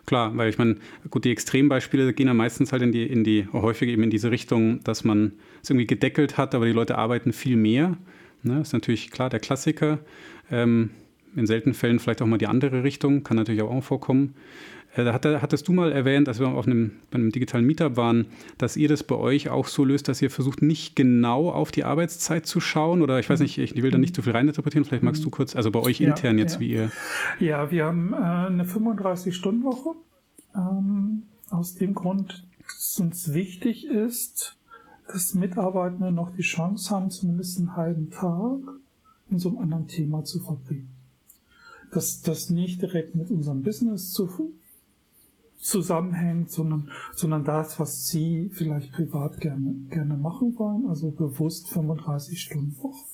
[0.05, 0.75] Klar, weil ich meine,
[1.09, 4.29] gut, die Extrembeispiele gehen ja meistens halt in die, in die, häufig eben in diese
[4.29, 7.97] Richtung, dass man es irgendwie gedeckelt hat, aber die Leute arbeiten viel mehr.
[8.43, 8.61] Ne?
[8.61, 9.99] Ist natürlich klar der Klassiker.
[10.51, 10.91] Ähm,
[11.35, 14.35] in seltenen Fällen vielleicht auch mal die andere Richtung, kann natürlich auch vorkommen.
[14.95, 18.27] Äh, da hattest du mal erwähnt, als wir auf einem, bei einem digitalen Meetup waren,
[18.57, 21.83] dass ihr das bei euch auch so löst, dass ihr versucht, nicht genau auf die
[21.83, 23.01] Arbeitszeit zu schauen.
[23.01, 24.85] Oder ich weiß nicht, ich will da nicht zu viel reininterpretieren.
[24.85, 26.59] Vielleicht magst du kurz, also bei euch ja, intern jetzt, ja.
[26.61, 26.91] wie ihr.
[27.39, 29.95] Ja, wir haben äh, eine 35-Stunden-Woche.
[30.55, 34.57] Ähm, aus dem Grund, dass uns wichtig ist,
[35.07, 38.59] dass Mitarbeitende noch die Chance haben, zumindest einen halben Tag
[39.29, 40.89] in so einem anderen Thema zu verbringen.
[41.91, 44.27] Dass das nicht direkt mit unserem Business zu
[45.65, 52.39] zusammenhängt, sondern, sondern das, was Sie vielleicht privat gerne, gerne machen wollen, also bewusst 35
[52.39, 53.05] Stunden Woche.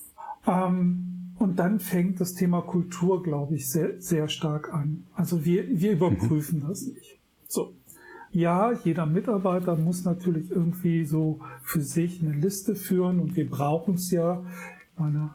[0.45, 5.05] Ähm, Und dann fängt das Thema Kultur, glaube ich, sehr, sehr stark an.
[5.15, 6.67] Also wir, wir überprüfen mhm.
[6.67, 7.19] das nicht.
[7.47, 7.73] So.
[8.31, 13.95] Ja, jeder Mitarbeiter muss natürlich irgendwie so für sich eine Liste führen und wir brauchen
[13.95, 14.45] es ja.
[14.97, 15.31] Meine,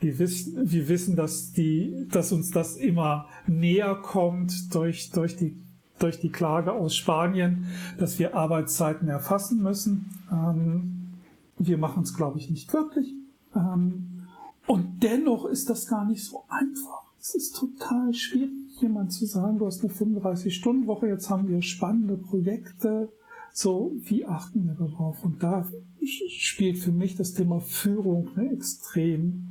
[0.00, 5.56] wir wissen, wir wissen, dass die, dass uns das immer näher kommt durch, durch die,
[5.98, 7.66] durch die Klage aus Spanien,
[7.98, 10.10] dass wir Arbeitszeiten erfassen müssen.
[10.30, 11.14] Ähm,
[11.58, 13.14] wir machen es, glaube ich, nicht wirklich.
[13.54, 14.26] Ähm,
[14.66, 17.04] und dennoch ist das gar nicht so einfach.
[17.20, 22.16] Es ist total schwierig, jemand zu sagen, du hast eine 35-Stunden-Woche, jetzt haben wir spannende
[22.16, 23.10] Projekte.
[23.52, 25.24] So, wie achten wir darauf?
[25.24, 25.66] Und da
[26.02, 29.44] spielt für mich das Thema Führung eine extrem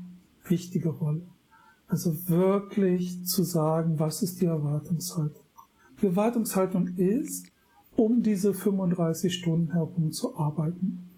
[0.48, 1.26] wichtige Rolle.
[1.88, 5.43] Also wirklich zu sagen, was ist die Erwartungshaltung?
[6.08, 7.48] Erwartungshaltung ist,
[7.96, 11.10] um diese 35 Stunden herum zu arbeiten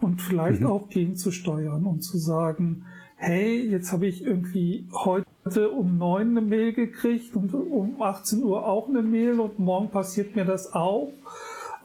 [0.00, 0.66] und vielleicht mhm.
[0.66, 2.84] auch gegenzusteuern und zu sagen,
[3.16, 8.66] hey, jetzt habe ich irgendwie heute um neun eine Mail gekriegt und um 18 Uhr
[8.66, 11.12] auch eine Mail und morgen passiert mir das auch.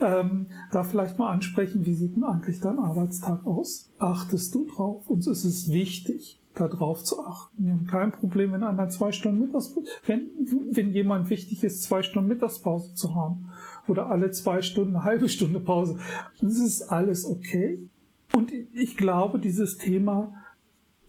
[0.02, 3.92] Ähm, da vielleicht mal ansprechen, wie sieht denn eigentlich dein Arbeitstag aus?
[4.00, 5.08] Achtest du drauf?
[5.08, 7.66] Uns ist es wichtig, darauf zu achten.
[7.66, 10.30] Wir haben kein Problem, wenn einer zwei Stunden Mittagspause, wenn,
[10.72, 13.50] wenn jemand wichtig ist, zwei Stunden Mittagspause zu haben
[13.88, 16.00] oder alle zwei Stunden eine halbe Stunde Pause.
[16.42, 17.80] Das ist alles okay.
[18.34, 20.34] Und ich glaube, dieses Thema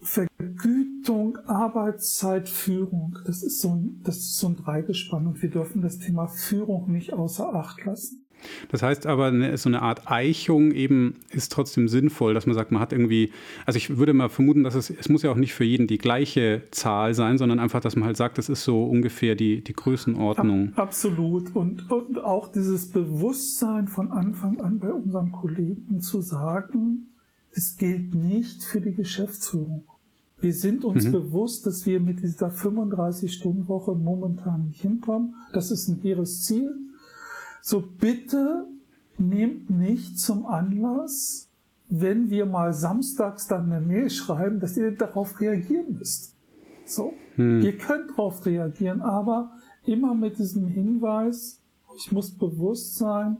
[0.01, 5.81] Vergütung, Arbeitszeit, Führung, das ist so ein, das ist so ein Dreigespann und wir dürfen
[5.81, 8.22] das Thema Führung nicht außer Acht lassen.
[8.69, 12.81] Das heißt aber, so eine Art Eichung eben ist trotzdem sinnvoll, dass man sagt, man
[12.81, 13.31] hat irgendwie,
[13.65, 15.97] also ich würde mal vermuten, dass es, es muss ja auch nicht für jeden die
[15.97, 19.73] gleiche Zahl sein, sondern einfach, dass man halt sagt, das ist so ungefähr die, die
[19.73, 20.73] Größenordnung.
[20.75, 21.55] Absolut.
[21.55, 27.07] Und, und auch dieses Bewusstsein von Anfang an bei unseren Kollegen zu sagen,
[27.51, 29.83] es gilt nicht für die Geschäftsführung.
[30.43, 31.13] Wir sind uns mhm.
[31.13, 35.35] bewusst, dass wir mit dieser 35-Stunden-Woche momentan nicht hinkommen.
[35.53, 36.69] Das ist ein hehres Ziel.
[37.65, 38.67] So bitte
[39.17, 41.47] nehmt nicht zum Anlass,
[41.87, 46.35] wenn wir mal samstags dann eine Mail schreiben, dass ihr darauf reagieren müsst.
[46.85, 47.61] So, hm.
[47.61, 49.53] ihr könnt darauf reagieren, aber
[49.85, 51.61] immer mit diesem Hinweis,
[51.95, 53.37] ich muss bewusst sein,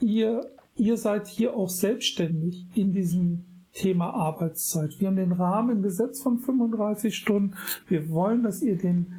[0.00, 4.98] ihr, ihr seid hier auch selbstständig in diesem Thema Arbeitszeit.
[4.98, 7.54] Wir haben den Rahmen gesetzt von 35 Stunden.
[7.86, 9.14] Wir wollen, dass ihr den,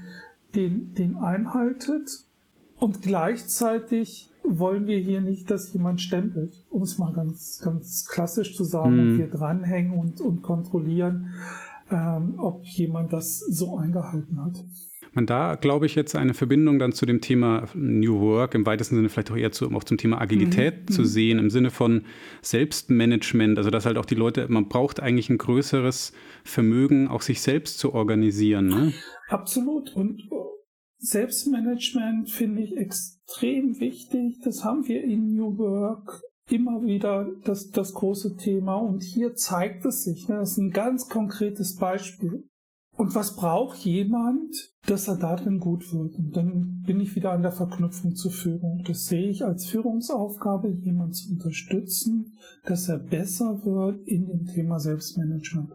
[0.56, 2.25] den, den einhaltet.
[2.86, 8.56] Und gleichzeitig wollen wir hier nicht, dass jemand stempelt, um es mal ganz, ganz klassisch
[8.56, 9.00] zu sagen, hm.
[9.00, 11.34] und wir dranhängen und, und kontrollieren,
[11.90, 14.64] ähm, ob jemand das so eingehalten hat
[15.16, 18.96] man da, glaube ich, jetzt eine Verbindung dann zu dem Thema New Work, im weitesten
[18.96, 20.94] Sinne vielleicht auch eher zu, auch zum Thema Agilität mhm.
[20.94, 21.06] zu mhm.
[21.06, 22.04] sehen, im Sinne von
[22.42, 26.12] Selbstmanagement, also dass halt auch die Leute, man braucht eigentlich ein größeres
[26.44, 28.68] Vermögen, auch sich selbst zu organisieren.
[28.68, 28.94] Ne?
[29.30, 29.96] Absolut.
[29.96, 30.30] Und
[31.06, 34.40] Selbstmanagement finde ich extrem wichtig.
[34.44, 38.76] Das haben wir in New Work immer wieder das, das große Thema.
[38.76, 40.28] Und hier zeigt es sich.
[40.28, 40.38] Ne?
[40.38, 42.48] Das ist ein ganz konkretes Beispiel.
[42.98, 46.16] Und was braucht jemand, dass er darin gut wird?
[46.18, 48.84] Und dann bin ich wieder an der Verknüpfung zur Führung.
[48.88, 54.80] Das sehe ich als Führungsaufgabe, jemanden zu unterstützen, dass er besser wird in dem Thema
[54.80, 55.74] Selbstmanagement.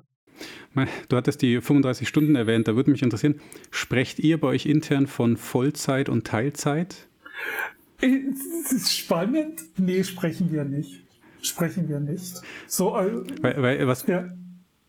[1.08, 5.06] Du hattest die 35 Stunden erwähnt, da würde mich interessieren, sprecht ihr bei euch intern
[5.06, 7.08] von Vollzeit und Teilzeit?
[8.00, 9.60] Das ist spannend.
[9.76, 11.02] Nee, sprechen wir nicht.
[11.42, 12.40] Sprechen wir nicht.
[12.66, 14.28] So, äh, weil, weil, was, ja.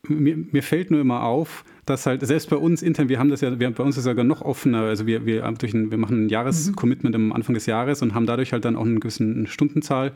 [0.08, 3.42] mir, mir fällt nur immer auf, dass halt selbst bei uns intern, wir haben das
[3.42, 5.98] ja, wir, bei uns ist es sogar noch offener, also wir, wir, durch ein, wir
[5.98, 9.48] machen ein Jahrescommitment am Anfang des Jahres und haben dadurch halt dann auch eine gewisse
[9.48, 10.14] Stundenzahl.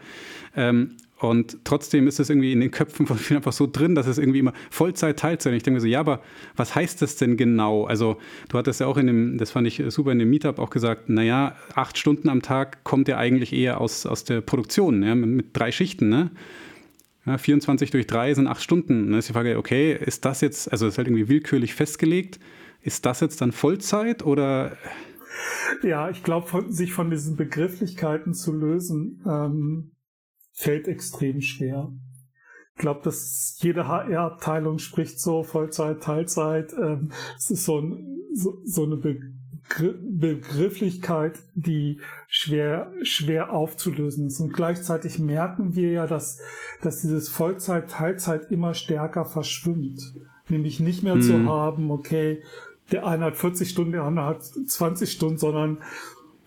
[0.56, 4.06] Ähm, und trotzdem ist es irgendwie in den Köpfen von vielen einfach so drin, dass
[4.06, 5.52] es irgendwie immer Vollzeit, Teilzeit.
[5.52, 6.22] Und ich denke mir so, ja, aber
[6.58, 7.86] was heißt das denn genau?
[7.86, 8.18] Also,
[8.50, 11.08] du hattest ja auch in dem, das fand ich super in dem Meetup auch gesagt,
[11.08, 15.30] naja, acht Stunden am Tag kommt ja eigentlich eher aus, aus der Produktion, ja, mit,
[15.30, 16.32] mit drei Schichten, ne?
[17.26, 19.10] Ja, 24 durch 3 sind 8 Stunden.
[19.10, 22.40] Dann ist die Frage, okay, ist das jetzt, also ist halt irgendwie willkürlich festgelegt,
[22.82, 24.78] ist das jetzt dann Vollzeit oder?
[25.82, 29.95] Ja, ich glaube, sich von diesen Begrifflichkeiten zu lösen, ähm,
[30.56, 31.92] fällt extrem schwer.
[32.76, 36.74] Ich glaube, dass jede HR-Abteilung spricht so Vollzeit, Teilzeit.
[36.74, 39.20] Ähm, es ist so, ein, so, so eine Be
[39.68, 44.40] Begrifflichkeit, die schwer, schwer aufzulösen ist.
[44.40, 46.40] Und gleichzeitig merken wir ja, dass,
[46.84, 50.14] dass dieses Vollzeit, Teilzeit immer stärker verschwimmt.
[50.50, 51.22] Nämlich nicht mehr hm.
[51.24, 52.44] zu haben, okay,
[52.92, 55.80] der eine hat 40 Stunden, der andere hat 20 Stunden, sondern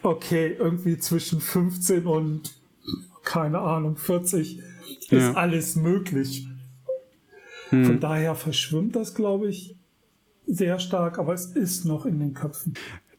[0.03, 2.58] okay, irgendwie zwischen 15 und
[3.29, 4.59] keine Ahnung, 40
[5.11, 5.19] ja.
[5.19, 6.49] ist alles möglich.
[7.69, 7.85] Hm.
[7.85, 9.77] Von daher verschwimmt das, glaube ich,
[10.47, 12.73] sehr stark, aber es ist noch in den Köpfen.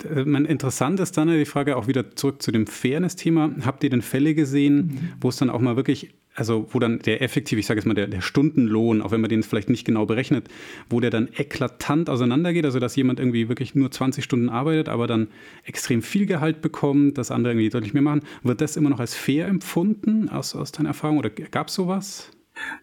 [0.03, 3.51] Äh, interessant ist dann die Frage auch wieder zurück zu dem Fairness-Thema.
[3.63, 4.99] Habt ihr denn Fälle gesehen, mhm.
[5.21, 7.93] wo es dann auch mal wirklich, also wo dann der effektiv, ich sage jetzt mal,
[7.93, 10.47] der, der, Stundenlohn, auch wenn man den vielleicht nicht genau berechnet,
[10.89, 15.07] wo der dann eklatant auseinandergeht, also dass jemand irgendwie wirklich nur 20 Stunden arbeitet, aber
[15.07, 15.27] dann
[15.65, 18.21] extrem viel Gehalt bekommt, dass andere irgendwie deutlich mehr machen.
[18.43, 22.31] Wird das immer noch als fair empfunden aus, aus deiner Erfahrung oder gab es sowas?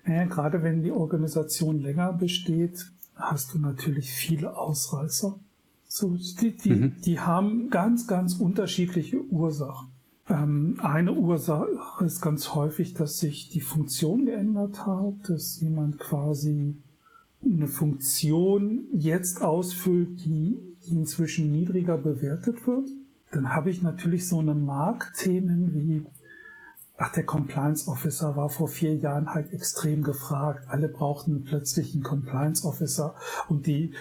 [0.05, 5.39] Naja, gerade wenn die Organisation länger besteht, hast du natürlich viele Ausreißer.
[5.89, 6.93] So, die, die, mhm.
[7.05, 9.89] die haben ganz, ganz unterschiedliche Ursachen.
[10.29, 16.77] Ähm, eine Ursache ist ganz häufig, dass sich die Funktion geändert hat, dass jemand quasi
[17.45, 20.59] eine Funktion jetzt ausfüllt, die,
[20.89, 22.89] inzwischen niedriger bewertet wird.
[23.33, 26.05] Dann habe ich natürlich so eine Marktthemen wie,
[26.99, 30.67] ach, der Compliance Officer war vor vier Jahren halt extrem gefragt.
[30.69, 33.15] Alle brauchten plötzlich einen Compliance Officer
[33.49, 33.93] und die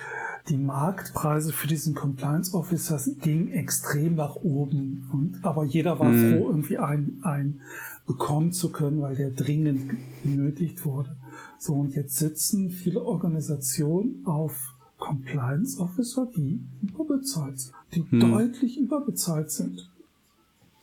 [0.49, 5.09] die Marktpreise für diesen Compliance Officer gingen extrem nach oben.
[5.11, 6.37] Und, aber jeder war mhm.
[6.37, 7.61] froh, irgendwie einen, einen
[8.05, 11.15] bekommen zu können, weil der dringend benötigt wurde.
[11.57, 18.19] So, und jetzt sitzen viele Organisationen auf Compliance Officer, die überbezahlt sind, die mhm.
[18.19, 19.89] deutlich überbezahlt sind.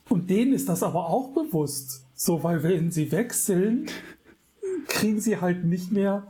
[0.09, 2.02] Und denen ist das aber auch bewusst.
[2.25, 3.87] So, weil wenn sie wechseln,
[4.87, 6.25] kriegen sie halt nicht mehr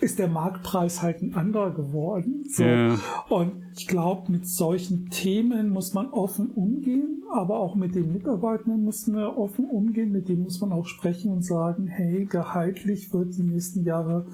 [0.00, 2.44] ist der Marktpreis halt ein anderer geworden.
[2.48, 2.64] So.
[2.64, 2.98] Ja.
[3.28, 8.84] Und ich glaube, mit solchen Themen muss man offen umgehen, aber auch mit den Mitarbeitenden
[8.84, 13.36] muss man offen umgehen, mit denen muss man auch sprechen und sagen, hey, gehaltlich wird
[13.36, 14.26] die nächsten Jahre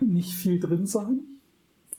[0.00, 1.20] nicht viel drin sein.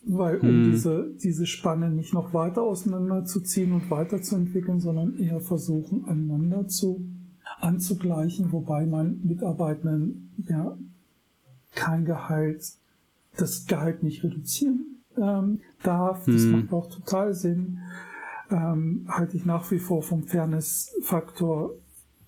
[0.04, 0.72] Weil um hm.
[0.72, 7.06] diese, diese Spanne nicht noch weiter auseinanderzuziehen und weiterzuentwickeln, sondern eher versuchen, aneinander zu
[7.60, 10.78] anzugleichen, wobei man Mitarbeitenden ja
[11.74, 12.64] kein Gehalt,
[13.38, 16.26] das Gehalt nicht reduzieren ähm, darf.
[16.26, 16.52] Das mhm.
[16.52, 17.80] macht auch total Sinn.
[18.50, 21.72] Ähm, halte ich nach wie vor vom Fairness-Faktor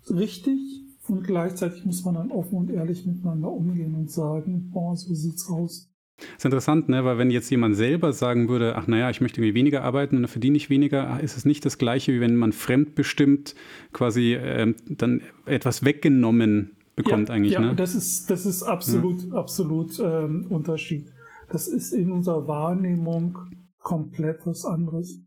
[0.10, 0.84] richtig.
[1.08, 5.50] Und gleichzeitig muss man dann offen und ehrlich miteinander umgehen und sagen, boah, so sieht's
[5.50, 5.91] aus.
[6.22, 7.04] Das ist interessant, ne?
[7.04, 10.24] weil wenn jetzt jemand selber sagen würde, ach naja, ich möchte irgendwie weniger arbeiten und
[10.24, 13.56] dann verdiene ich weniger, ist es nicht das gleiche, wie wenn man fremdbestimmt
[13.92, 17.54] quasi äh, dann etwas weggenommen bekommt ja, eigentlich.
[17.54, 17.76] Ja, ne?
[17.76, 19.34] das ist, das ist absolut, ja.
[19.34, 21.12] absolut ähm, Unterschied.
[21.50, 23.38] Das ist in unserer Wahrnehmung
[23.80, 25.20] komplett was anderes.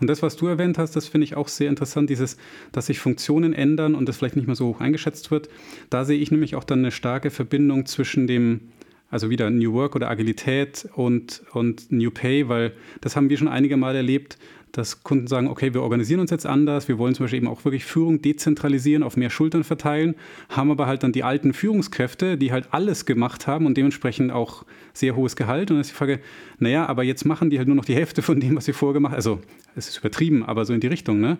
[0.00, 2.36] Und das, was du erwähnt hast, das finde ich auch sehr interessant, dieses,
[2.72, 5.48] dass sich Funktionen ändern und das vielleicht nicht mehr so hoch eingeschätzt wird.
[5.88, 8.72] Da sehe ich nämlich auch dann eine starke Verbindung zwischen dem,
[9.10, 13.48] also wieder New Work oder Agilität und, und New Pay, weil das haben wir schon
[13.48, 14.38] einige Mal erlebt,
[14.72, 17.64] dass Kunden sagen, okay, wir organisieren uns jetzt anders, wir wollen zum Beispiel eben auch
[17.64, 20.14] wirklich Führung dezentralisieren, auf mehr Schultern verteilen,
[20.48, 24.64] haben aber halt dann die alten Führungskräfte, die halt alles gemacht haben und dementsprechend auch
[24.92, 25.70] sehr hohes Gehalt.
[25.70, 26.20] Und dann ist die Frage,
[26.58, 29.12] naja, aber jetzt machen die halt nur noch die Hälfte von dem, was sie vorgemacht
[29.12, 29.16] haben.
[29.16, 29.40] Also
[29.74, 31.38] es ist übertrieben, aber so in die Richtung, ne?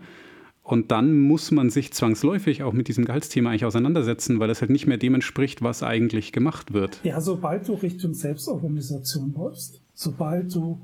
[0.71, 4.71] Und dann muss man sich zwangsläufig auch mit diesem Gehaltsthema eigentlich auseinandersetzen, weil das halt
[4.71, 7.01] nicht mehr dem entspricht, was eigentlich gemacht wird.
[7.03, 10.81] Ja, sobald du Richtung Selbstorganisation läufst, sobald du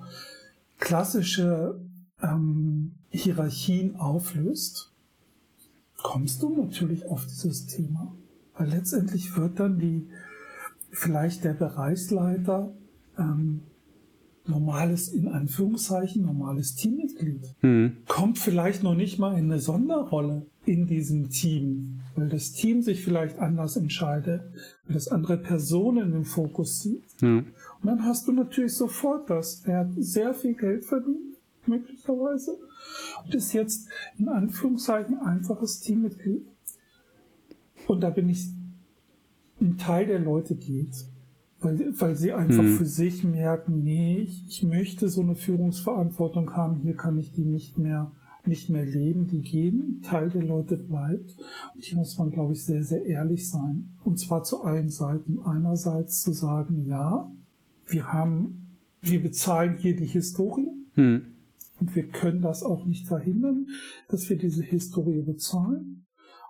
[0.80, 1.78] klassische
[2.20, 4.90] ähm, Hierarchien auflöst,
[6.02, 8.12] kommst du natürlich auf dieses Thema.
[8.58, 10.08] Weil letztendlich wird dann die,
[10.90, 12.72] vielleicht der Bereichsleiter
[13.16, 13.60] ähm,
[14.48, 17.54] normales, in Anführungszeichen, normales Teammitglied.
[17.62, 17.98] Mhm.
[18.06, 23.04] Kommt vielleicht noch nicht mal in eine Sonderrolle in diesem Team, weil das Team sich
[23.04, 24.42] vielleicht anders entscheidet,
[24.84, 27.22] weil das andere Personen im Fokus sieht.
[27.22, 27.46] Mhm.
[27.80, 29.62] Und dann hast du natürlich sofort das.
[29.64, 32.58] Er hat sehr viel Geld verdient möglicherweise.
[33.24, 36.46] Und ist jetzt in Anführungszeichen einfaches Teammitglied.
[37.86, 38.46] Und da bin ich
[39.60, 41.06] ein Teil der Leute geht.
[41.60, 42.76] Weil, weil sie einfach mhm.
[42.76, 47.44] für sich merken, nee, ich, ich möchte so eine Führungsverantwortung haben, hier kann ich die
[47.44, 48.12] nicht mehr
[48.46, 51.36] nicht mehr leben, die gehen, Teil der Leute bleibt.
[51.74, 53.90] Und hier muss man, glaube ich, sehr, sehr ehrlich sein.
[54.04, 55.40] Und zwar zu allen Seiten.
[55.40, 57.30] Einerseits zu sagen, ja,
[57.86, 60.68] wir haben, wir bezahlen hier die Historie.
[60.94, 61.26] Hm.
[61.78, 63.66] Und wir können das auch nicht verhindern,
[64.08, 66.05] dass wir diese Historie bezahlen.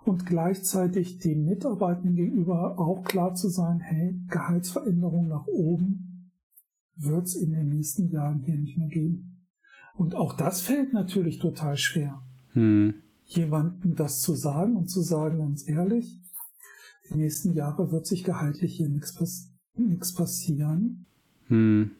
[0.07, 6.31] Und gleichzeitig den Mitarbeitenden gegenüber auch klar zu sein, hey, Gehaltsveränderung nach oben
[6.95, 9.45] wird es in den nächsten Jahren hier nicht mehr geben.
[9.95, 12.23] Und auch das fällt natürlich total schwer.
[12.53, 12.93] Hm.
[13.25, 16.21] Jemandem das zu sagen und zu sagen, ganz ehrlich,
[17.09, 19.51] die nächsten Jahre wird sich gehaltlich hier nichts pass
[20.15, 21.05] passieren.
[21.47, 21.91] Hm.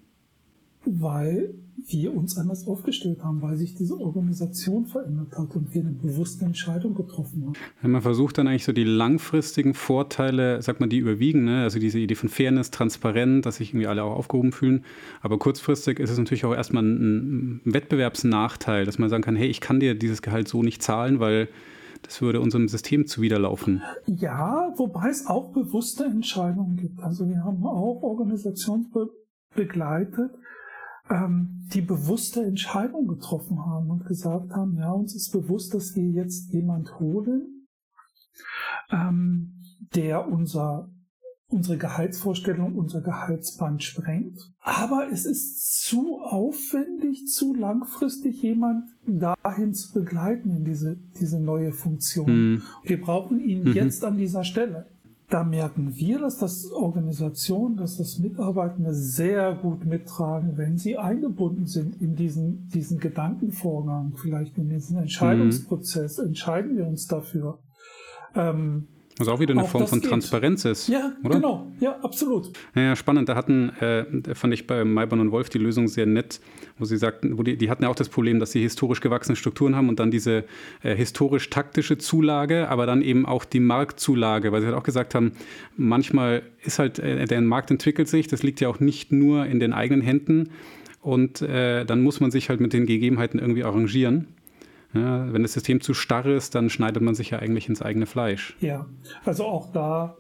[0.85, 1.55] weil
[1.86, 6.45] wir uns anders aufgestellt haben, weil sich diese Organisation verändert hat und wir eine bewusste
[6.45, 7.53] Entscheidung getroffen haben.
[7.82, 11.63] Wenn man versucht dann eigentlich so die langfristigen Vorteile, sagt man, die überwiegen, ne?
[11.63, 14.84] also diese Idee von Fairness, Transparenz, dass sich irgendwie alle auch aufgehoben fühlen.
[15.21, 19.47] Aber kurzfristig ist es natürlich auch erstmal ein, ein Wettbewerbsnachteil, dass man sagen kann, hey,
[19.47, 21.47] ich kann dir dieses Gehalt so nicht zahlen, weil
[22.01, 23.82] das würde unserem System zuwiderlaufen.
[24.05, 27.01] Ja, wobei es auch bewusste Entscheidungen gibt.
[27.01, 28.88] Also wir haben auch Organisationen
[29.55, 30.32] begleitet,
[31.09, 36.09] ähm, die bewusste Entscheidung getroffen haben und gesagt haben, ja, uns ist bewusst, dass wir
[36.09, 37.67] jetzt jemand holen,
[38.91, 39.53] ähm,
[39.93, 40.89] der unser
[41.49, 44.37] unsere Gehaltsvorstellung, unser Gehaltsband sprengt.
[44.59, 51.71] Aber es ist zu aufwendig, zu langfristig, jemand dahin zu begleiten in diese, diese neue
[51.71, 52.29] Funktion.
[52.29, 52.61] Mhm.
[52.83, 53.73] Wir brauchen ihn mhm.
[53.73, 54.87] jetzt an dieser Stelle
[55.30, 61.65] da merken wir, dass das Organisation, dass das Mitarbeitende sehr gut mittragen, wenn sie eingebunden
[61.65, 66.17] sind in diesen, diesen Gedankenvorgang, vielleicht in diesen Entscheidungsprozess.
[66.17, 66.28] Mhm.
[66.28, 67.59] Entscheiden wir uns dafür.
[68.36, 68.88] Ähm,
[69.20, 70.09] was auch wieder eine auch Form von geht.
[70.09, 70.88] Transparenz ist.
[70.88, 71.36] Ja, oder?
[71.36, 71.72] genau.
[71.80, 72.51] Ja, absolut.
[72.76, 73.30] Ja, spannend.
[73.30, 76.39] Da hatten, äh, fand ich bei Mayborn und Wolf die Lösung sehr nett,
[76.78, 79.36] wo sie sagten, wo die, die hatten ja auch das Problem, dass sie historisch gewachsene
[79.36, 80.43] Strukturen haben und dann diese
[80.84, 85.32] äh, historisch-taktische Zulage, aber dann eben auch die Marktzulage, weil sie halt auch gesagt haben,
[85.76, 89.59] manchmal ist halt, äh, der Markt entwickelt sich, das liegt ja auch nicht nur in
[89.59, 90.49] den eigenen Händen
[91.01, 94.28] und äh, dann muss man sich halt mit den Gegebenheiten irgendwie arrangieren.
[95.01, 98.05] Ja, wenn das System zu starr ist, dann schneidet man sich ja eigentlich ins eigene
[98.05, 98.55] Fleisch.
[98.59, 98.85] Ja,
[99.25, 100.17] also auch da,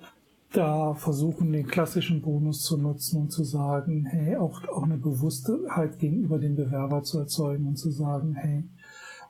[0.53, 5.99] da versuchen den klassischen Bonus zu nutzen und zu sagen, hey, auch, auch eine Bewusstheit
[5.99, 8.63] gegenüber dem Bewerber zu erzeugen und zu sagen, hey,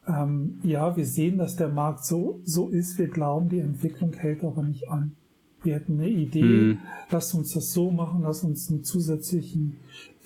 [0.08, 4.44] ähm, ja, wir sehen, dass der Markt so, so ist, wir glauben, die Entwicklung hält
[4.44, 5.16] aber nicht an.
[5.64, 6.80] Wir hätten eine Idee, mhm.
[7.10, 9.78] lasst uns das so machen, lasst uns einen zusätzlichen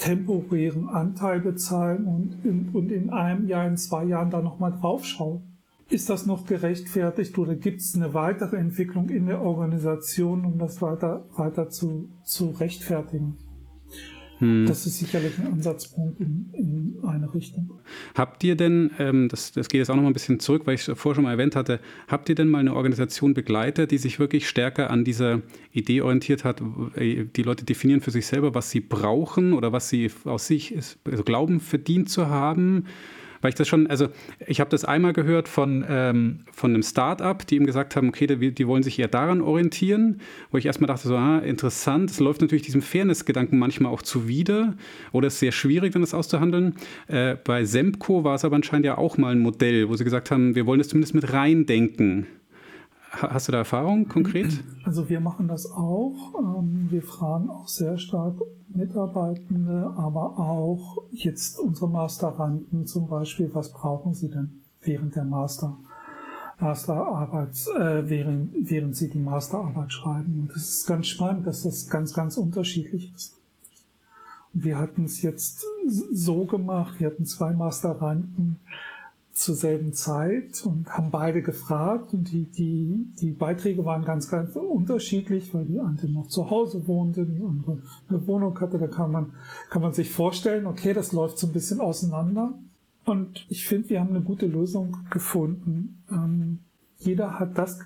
[0.02, 5.44] temporären Anteil bezahlen und in, und in einem Jahr, in zwei Jahren da nochmal draufschauen.
[5.90, 10.82] Ist das noch gerechtfertigt oder gibt es eine weitere Entwicklung in der Organisation, um das
[10.82, 13.38] weiter, weiter zu, zu rechtfertigen?
[14.42, 14.66] Hm.
[14.66, 17.80] Das ist sicherlich ein Ansatzpunkt in, in eine Richtung.
[18.16, 20.74] Habt ihr denn, ähm, das, das geht jetzt auch noch mal ein bisschen zurück, weil
[20.74, 24.00] ich es vorher schon mal erwähnt hatte, habt ihr denn mal eine Organisation begleitet, die
[24.00, 26.60] sich wirklich stärker an dieser Idee orientiert hat,
[26.96, 30.76] äh, die Leute definieren für sich selber, was sie brauchen oder was sie aus sich
[30.76, 32.86] also glauben, verdient zu haben?
[33.42, 34.08] Weil ich das schon, also
[34.46, 38.28] ich habe das einmal gehört von, ähm, von einem Start-up, die ihm gesagt haben, okay,
[38.28, 40.22] die, die, wollen sich eher daran orientieren,
[40.52, 44.76] wo ich erstmal dachte, so, ah, interessant, es läuft natürlich diesem Fairness-Gedanken manchmal auch zuwider
[45.12, 46.76] oder es ist sehr schwierig, dann das auszuhandeln.
[47.08, 50.32] Äh, bei Semco war es aber anscheinend ja auch mal ein Modell, wo sie gesagt
[50.32, 52.28] haben, wir wollen das zumindest mit reindenken.
[53.12, 54.64] Hast du da Erfahrung konkret?
[54.86, 56.34] Also wir machen das auch.
[56.40, 58.36] Ähm, wir fragen auch sehr stark
[58.70, 65.78] Mitarbeitende, aber auch jetzt unsere Masteranden zum Beispiel, was brauchen sie denn während der Master,
[66.60, 70.48] Masterarbeit, äh, während, während sie die Masterarbeit schreiben.
[70.48, 73.38] Und es ist ganz spannend, dass das ganz, ganz unterschiedlich ist.
[74.54, 75.66] wir hatten es jetzt
[76.12, 78.60] so gemacht, wir hatten zwei Masteranden,
[79.34, 84.56] zur selben Zeit und haben beide gefragt und die, die, die Beiträge waren ganz, ganz
[84.56, 88.78] unterschiedlich, weil die eine noch zu Hause wohnte, die andere eine Wohnung hatte.
[88.78, 89.34] Da kann man,
[89.70, 92.54] kann man sich vorstellen, okay, das läuft so ein bisschen auseinander.
[93.06, 96.04] Und ich finde, wir haben eine gute Lösung gefunden.
[96.12, 96.60] Ähm,
[96.98, 97.80] jeder hat das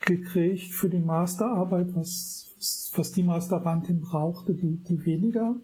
[0.00, 5.56] gekriegt für die Masterarbeit, was, was die Masterandin brauchte, die, die weniger,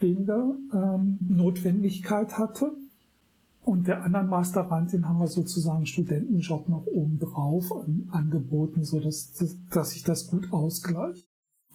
[0.00, 2.72] weniger ähm, Notwendigkeit hatte.
[3.64, 9.32] Und der anderen Masterandin haben wir sozusagen Studentenjob noch obendrauf an, angeboten, so dass,
[9.70, 11.26] dass sich das gut ausgleicht.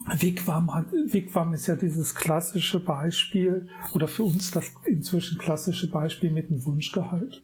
[0.05, 6.31] Wigwam, hat, Wigwam ist ja dieses klassische Beispiel oder für uns das inzwischen klassische Beispiel
[6.31, 7.43] mit dem Wunschgehalt.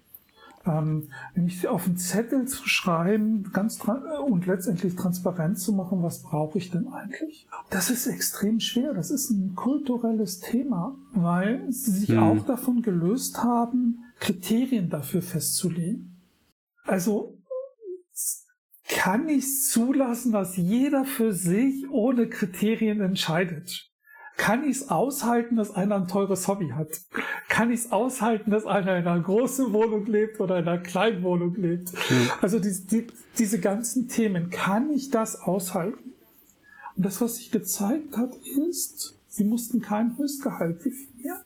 [0.66, 3.80] Ähm, nämlich auf einen Zettel zu schreiben ganz
[4.28, 7.48] und letztendlich transparent zu machen, was brauche ich denn eigentlich?
[7.70, 8.94] Das ist extrem schwer.
[8.94, 12.20] Das ist ein kulturelles Thema, weil sie sich mhm.
[12.20, 16.22] auch davon gelöst haben, Kriterien dafür festzulegen.
[16.84, 17.38] Also
[18.88, 23.90] kann ich zulassen, dass jeder für sich ohne Kriterien entscheidet?
[24.38, 26.90] Kann ich es aushalten, dass einer ein teures Hobby hat?
[27.48, 31.24] Kann ich es aushalten, dass einer in einer großen Wohnung lebt oder in einer kleinen
[31.24, 31.94] Wohnung lebt?
[31.94, 32.32] Mhm.
[32.42, 33.08] Also die, die,
[33.38, 36.14] diese ganzen Themen, kann ich das aushalten?
[36.96, 38.36] Und das, was sich gezeigt hat,
[38.70, 41.45] ist, sie mussten kein Höchstgehalt definieren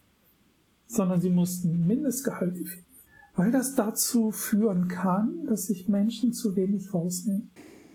[0.90, 2.86] sondern sie mussten Mindestgehalt definieren.
[3.36, 7.52] Weil das dazu führen kann, dass sich Menschen zu wenig rausnehmen.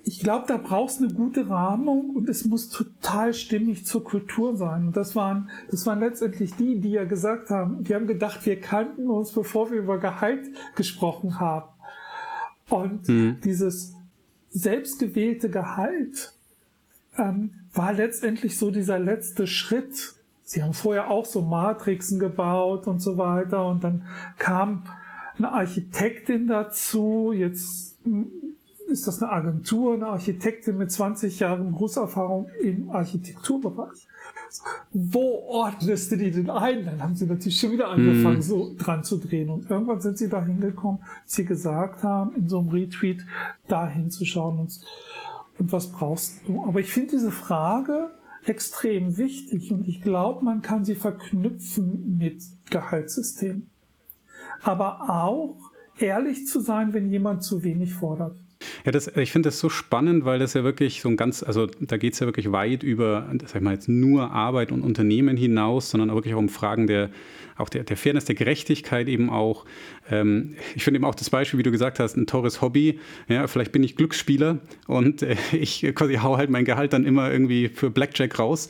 [0.07, 4.57] ich glaube, da brauchst du eine gute Rahmung und es muss total stimmig zur Kultur
[4.57, 4.89] sein.
[4.89, 8.61] Und das waren, das waren letztendlich die, die ja gesagt haben, die haben gedacht, wir
[8.61, 11.69] kannten uns, bevor wir über Gehalt gesprochen haben.
[12.69, 13.39] Und mhm.
[13.45, 13.95] dieses
[14.51, 16.35] selbstgewählte Gehalt
[17.19, 20.15] ähm, war letztendlich so dieser letzte Schritt.
[20.45, 24.03] Sie haben vorher auch so Matrixen gebaut und so weiter und dann
[24.39, 24.85] kam
[25.39, 27.33] eine Architektin dazu.
[27.35, 27.97] Jetzt
[28.87, 34.07] ist das eine Agentur, eine Architektin mit 20 Jahren Berufserfahrung im Architekturbereich.
[34.93, 36.85] Wo ordnest du die denn ein?
[36.85, 38.43] Dann haben sie natürlich schon wieder angefangen, mm.
[38.43, 39.49] so dran zu drehen.
[39.49, 43.25] Und irgendwann sind sie da hingekommen, sie gesagt haben, in so einem Retweet
[43.67, 44.81] da hinzuschauen und,
[45.59, 46.63] und was brauchst du?
[46.65, 48.11] Aber ich finde diese Frage
[48.47, 53.67] extrem wichtig und ich glaube, man kann sie verknüpfen mit Gehaltssystem.
[54.63, 55.57] Aber auch
[55.99, 58.37] ehrlich zu sein, wenn jemand zu wenig fordert.
[58.85, 61.67] Ja, das, ich finde das so spannend, weil das ja wirklich so ein ganz, also
[61.67, 65.37] da geht es ja wirklich weit über, sag ich mal jetzt nur Arbeit und Unternehmen
[65.37, 67.11] hinaus, sondern auch wirklich auch um Fragen der,
[67.57, 69.65] auch der, der Fairness, der Gerechtigkeit eben auch.
[70.11, 72.99] Ähm, ich finde eben auch das Beispiel, wie du gesagt hast, ein teures Hobby.
[73.29, 77.31] Ja, vielleicht bin ich Glücksspieler und äh, ich quasi hau halt mein Gehalt dann immer
[77.31, 78.69] irgendwie für Blackjack raus.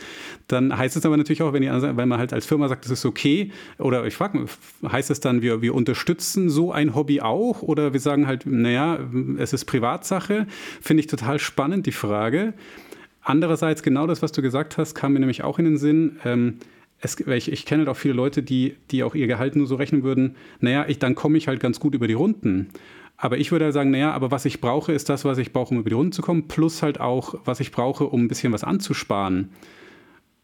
[0.49, 2.93] Dann heißt es aber natürlich auch, wenn, die, wenn man halt als Firma sagt, das
[2.93, 4.45] ist okay, oder ich frage,
[4.87, 7.63] heißt es dann, wir, wir unterstützen so ein Hobby auch?
[7.63, 8.99] Oder wir sagen halt, naja,
[9.39, 10.47] es ist Privatsache.
[10.81, 12.55] Finde ich total spannend, die Frage.
[13.23, 16.19] Andererseits, genau das, was du gesagt hast, kam mir nämlich auch in den Sinn.
[16.25, 16.59] Ähm,
[17.05, 20.03] es, ich, ich kenne auch viele Leute, die, die auch ihr Gehalt nur so rechnen
[20.03, 22.71] würden, naja, ich, dann komme ich halt ganz gut über die Runden.
[23.17, 25.75] Aber ich würde halt sagen, naja, aber was ich brauche, ist das, was ich brauche,
[25.75, 28.53] um über die Runden zu kommen, plus halt auch, was ich brauche, um ein bisschen
[28.53, 29.51] was anzusparen.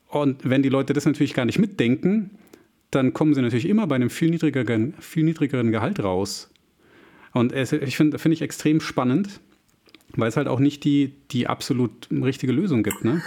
[0.09, 2.31] Und wenn die Leute das natürlich gar nicht mitdenken,
[2.91, 6.51] dann kommen sie natürlich immer bei einem viel niedrigeren, viel niedrigeren Gehalt raus.
[7.33, 9.41] Und es, ich finde find ich extrem spannend,
[10.15, 13.05] weil es halt auch nicht die, die absolut richtige Lösung gibt.
[13.05, 13.23] Ne?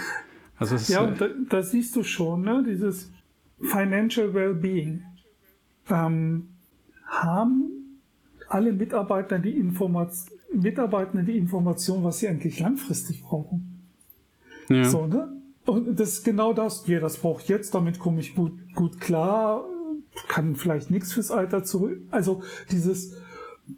[0.56, 2.64] Also ja, äh, da, da, siehst du schon, ne?
[2.66, 3.10] dieses
[3.64, 5.02] Financial Wellbeing.
[5.90, 6.48] Ähm,
[7.06, 8.00] haben
[8.48, 13.88] alle Mitarbeiter die, Information, Mitarbeitenden die Information, was sie eigentlich langfristig brauchen?
[14.68, 14.84] Ja.
[14.84, 15.32] So, ne?
[15.66, 16.86] Und das ist genau das.
[16.86, 19.64] Ja, das brauche ich jetzt, damit komme ich gut, gut klar,
[20.28, 22.00] kann vielleicht nichts fürs Alter zurück.
[22.10, 23.14] Also dieses,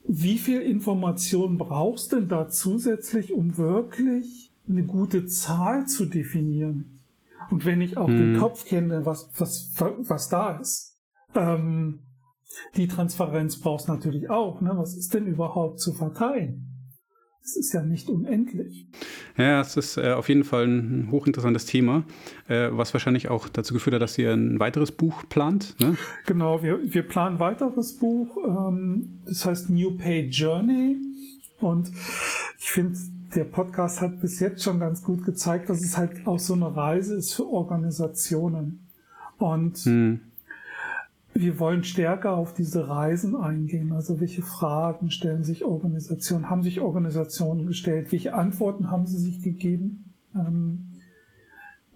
[0.07, 6.96] wie viel Information brauchst du denn da zusätzlich, um wirklich eine gute Zahl zu definieren?
[7.51, 8.17] Und wenn ich auch hm.
[8.17, 11.01] den Kopf kenne, was, was, was da ist,
[11.35, 12.01] ähm,
[12.77, 14.61] die Transparenz brauchst du natürlich auch.
[14.61, 14.73] Ne?
[14.75, 16.73] Was ist denn überhaupt zu verteilen?
[17.43, 18.89] Es ist ja nicht unendlich.
[19.37, 22.05] Ja, es ist äh, auf jeden Fall ein hochinteressantes Thema,
[22.49, 25.77] äh, was wahrscheinlich auch dazu geführt hat, dass ihr ein weiteres Buch plant.
[25.79, 25.97] Ne?
[26.27, 28.37] Genau, wir, wir planen ein weiteres Buch.
[28.45, 30.97] Ähm, das heißt New Pay Journey.
[31.61, 31.93] Und
[32.59, 32.99] ich finde,
[33.37, 36.75] der Podcast hat bis jetzt schon ganz gut gezeigt, dass es halt auch so eine
[36.75, 38.89] Reise ist für Organisationen.
[39.39, 40.21] Und hm
[41.39, 43.93] wir wollen stärker auf diese Reisen eingehen.
[43.93, 49.43] Also welche Fragen stellen sich Organisationen, haben sich Organisationen gestellt, welche Antworten haben sie sich
[49.43, 50.13] gegeben?
[50.35, 50.89] Ähm,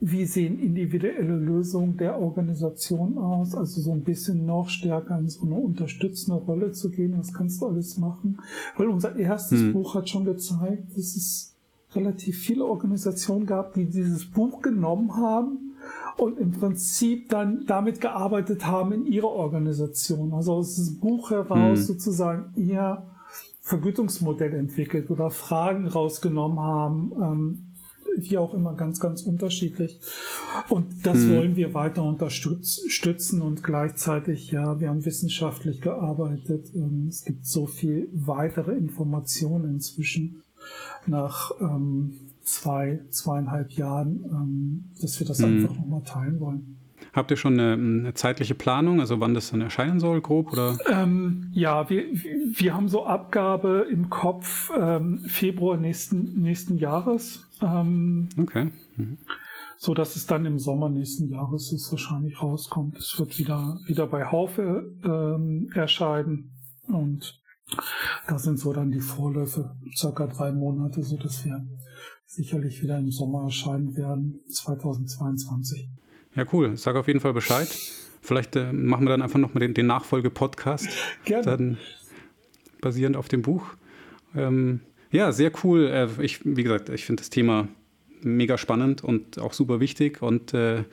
[0.01, 3.55] wie sehen individuelle Lösungen der Organisation aus?
[3.55, 7.19] Also so ein bisschen noch stärker in so eine unterstützende Rolle zu gehen.
[7.19, 8.39] Was kannst du alles machen?
[8.77, 9.73] Weil unser erstes hm.
[9.75, 11.55] Buch hat schon gezeigt, dass es
[11.93, 15.75] relativ viele Organisationen gab, die dieses Buch genommen haben
[16.17, 20.33] und im Prinzip dann damit gearbeitet haben in ihrer Organisation.
[20.33, 21.83] Also aus diesem Buch heraus mhm.
[21.83, 23.03] sozusagen ihr
[23.61, 27.70] Vergütungsmodell entwickelt oder Fragen rausgenommen haben, ähm,
[28.17, 30.01] wie auch immer ganz, ganz unterschiedlich.
[30.69, 31.37] Und das mhm.
[31.37, 36.73] wollen wir weiter unterstützen und gleichzeitig, ja, wir haben wissenschaftlich gearbeitet.
[36.75, 40.43] Ähm, es gibt so viel weitere Informationen inzwischen
[41.07, 45.65] nach ähm, zwei, zweieinhalb Jahren, ähm, dass wir das mhm.
[45.65, 46.77] einfach nochmal teilen wollen.
[47.13, 50.53] Habt ihr schon eine, eine, zeitliche Planung, also wann das dann erscheinen soll, grob?
[50.53, 50.79] Oder?
[50.89, 57.50] Ähm, ja, wir, wir haben so Abgabe im Kopf ähm, Februar nächsten, nächsten Jahres.
[57.63, 58.71] Ähm, okay.
[58.97, 59.19] Mhm.
[59.77, 62.99] So dass es dann im Sommer nächsten Jahres ist wahrscheinlich rauskommt.
[62.99, 66.53] Es wird wieder, wieder bei Haufe ähm, erscheinen.
[66.87, 67.41] Und
[68.27, 71.67] da sind so dann die Vorläufe, circa drei Monate, so dass wir
[72.27, 75.89] sicherlich wieder im Sommer erscheinen werden, 2022.
[76.35, 76.77] Ja, cool.
[76.77, 77.69] Sag auf jeden Fall Bescheid.
[78.21, 80.89] Vielleicht äh, machen wir dann einfach noch mal den, den Nachfolge-Podcast.
[81.25, 81.45] Gerne.
[81.45, 81.79] Dann
[82.81, 83.65] basierend auf dem Buch.
[84.35, 84.81] Ähm,
[85.11, 85.87] ja, sehr cool.
[85.87, 87.69] Äh, ich, wie gesagt, ich finde das Thema
[88.23, 90.85] mega spannend und auch super wichtig und äh,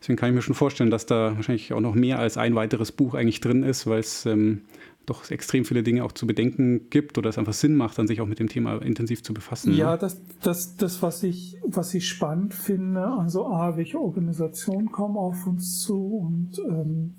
[0.00, 2.92] deswegen kann ich mir schon vorstellen, dass da wahrscheinlich auch noch mehr als ein weiteres
[2.92, 4.62] Buch eigentlich drin ist, weil es ähm,
[5.06, 8.20] doch extrem viele Dinge auch zu bedenken gibt oder es einfach Sinn macht, dann sich
[8.20, 9.74] auch mit dem Thema intensiv zu befassen.
[9.74, 9.98] Ja, ne?
[9.98, 15.46] das, das, das was, ich, was ich spannend finde, also A, welche Organisationen kommen auf
[15.46, 17.14] uns zu und ähm,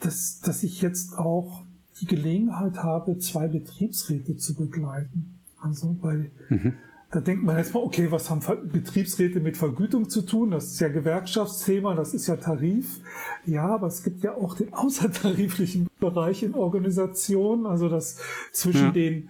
[0.00, 1.64] dass, dass ich jetzt auch
[2.00, 5.39] die Gelegenheit habe, zwei Betriebsräte zu begleiten.
[5.62, 6.74] Also bei mhm.
[7.12, 8.40] Da denkt man jetzt mal, okay, was haben
[8.70, 10.52] Betriebsräte mit Vergütung zu tun?
[10.52, 13.00] Das ist ja Gewerkschaftsthema, das ist ja Tarif.
[13.44, 18.18] Ja, aber es gibt ja auch den außertariflichen Bereich in Organisationen, also das
[18.52, 18.92] zwischen ja.
[18.92, 19.28] den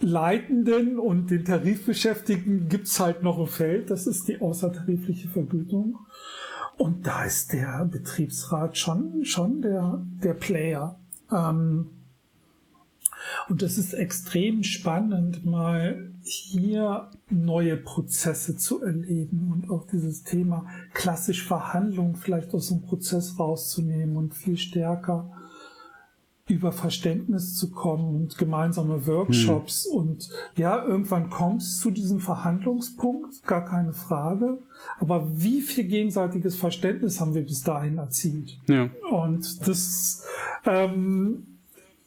[0.00, 5.98] Leitenden und den Tarifbeschäftigten gibt's halt noch ein Feld, das ist die außertarifliche Vergütung.
[6.76, 10.98] Und da ist der Betriebsrat schon, schon der, der Player.
[11.30, 11.90] Ähm,
[13.48, 20.66] und es ist extrem spannend, mal hier neue Prozesse zu erleben und auch dieses Thema
[20.92, 25.30] klassisch Verhandlung vielleicht aus dem Prozess rauszunehmen und viel stärker
[26.50, 29.96] über Verständnis zu kommen und gemeinsame Workshops hm.
[29.96, 34.58] und ja, irgendwann kommt es zu diesem Verhandlungspunkt, gar keine Frage.
[34.98, 38.58] Aber wie viel gegenseitiges Verständnis haben wir bis dahin erzielt?
[38.68, 38.90] Ja.
[39.10, 40.24] Und das
[40.64, 41.46] ähm,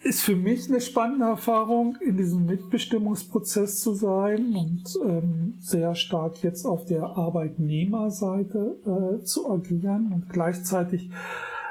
[0.03, 6.43] ist für mich eine spannende Erfahrung, in diesem Mitbestimmungsprozess zu sein und ähm, sehr stark
[6.43, 10.11] jetzt auf der Arbeitnehmerseite äh, zu agieren.
[10.13, 11.09] Und gleichzeitig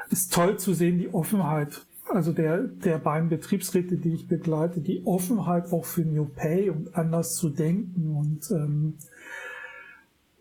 [0.09, 5.05] ist toll zu sehen die Offenheit, also der, der beiden Betriebsräte, die ich begleite, die
[5.05, 8.95] Offenheit auch für New Pay und anders zu denken und ähm,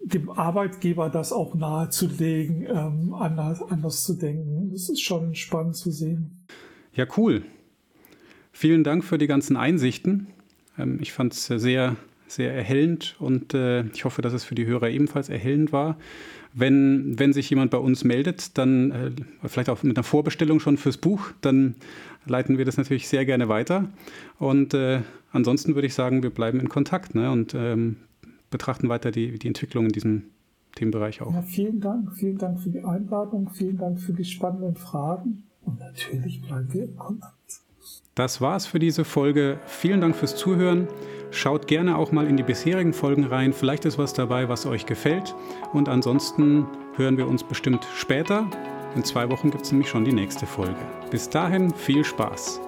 [0.02, 4.70] dem Arbeitgeber das auch nahezulegen, ähm, anders, anders zu denken.
[4.72, 6.44] Das ist schon spannend zu sehen.
[6.94, 7.44] Ja, cool.
[8.52, 10.28] Vielen Dank für die ganzen Einsichten.
[10.78, 11.96] Ähm, ich fand es sehr,
[12.28, 15.96] sehr erhellend und äh, ich hoffe, dass es für die Hörer ebenfalls erhellend war.
[16.54, 19.10] Wenn, wenn sich jemand bei uns meldet, dann äh,
[19.48, 21.76] vielleicht auch mit einer Vorbestellung schon fürs Buch, dann
[22.26, 23.88] leiten wir das natürlich sehr gerne weiter.
[24.38, 25.00] Und äh,
[25.32, 27.96] ansonsten würde ich sagen, wir bleiben in Kontakt ne, und ähm,
[28.50, 30.24] betrachten weiter die, die Entwicklung in diesem
[30.74, 31.32] Themenbereich auch.
[31.32, 35.78] Ja, vielen Dank, vielen Dank für die Einladung, vielen Dank für die spannenden Fragen und
[35.78, 37.61] natürlich bleiben wir in Kontakt.
[38.14, 39.58] Das war's für diese Folge.
[39.64, 40.86] Vielen Dank fürs Zuhören.
[41.30, 43.54] Schaut gerne auch mal in die bisherigen Folgen rein.
[43.54, 45.34] Vielleicht ist was dabei, was euch gefällt.
[45.72, 48.50] Und ansonsten hören wir uns bestimmt später.
[48.94, 50.76] In zwei Wochen gibt es nämlich schon die nächste Folge.
[51.10, 52.60] Bis dahin viel Spaß.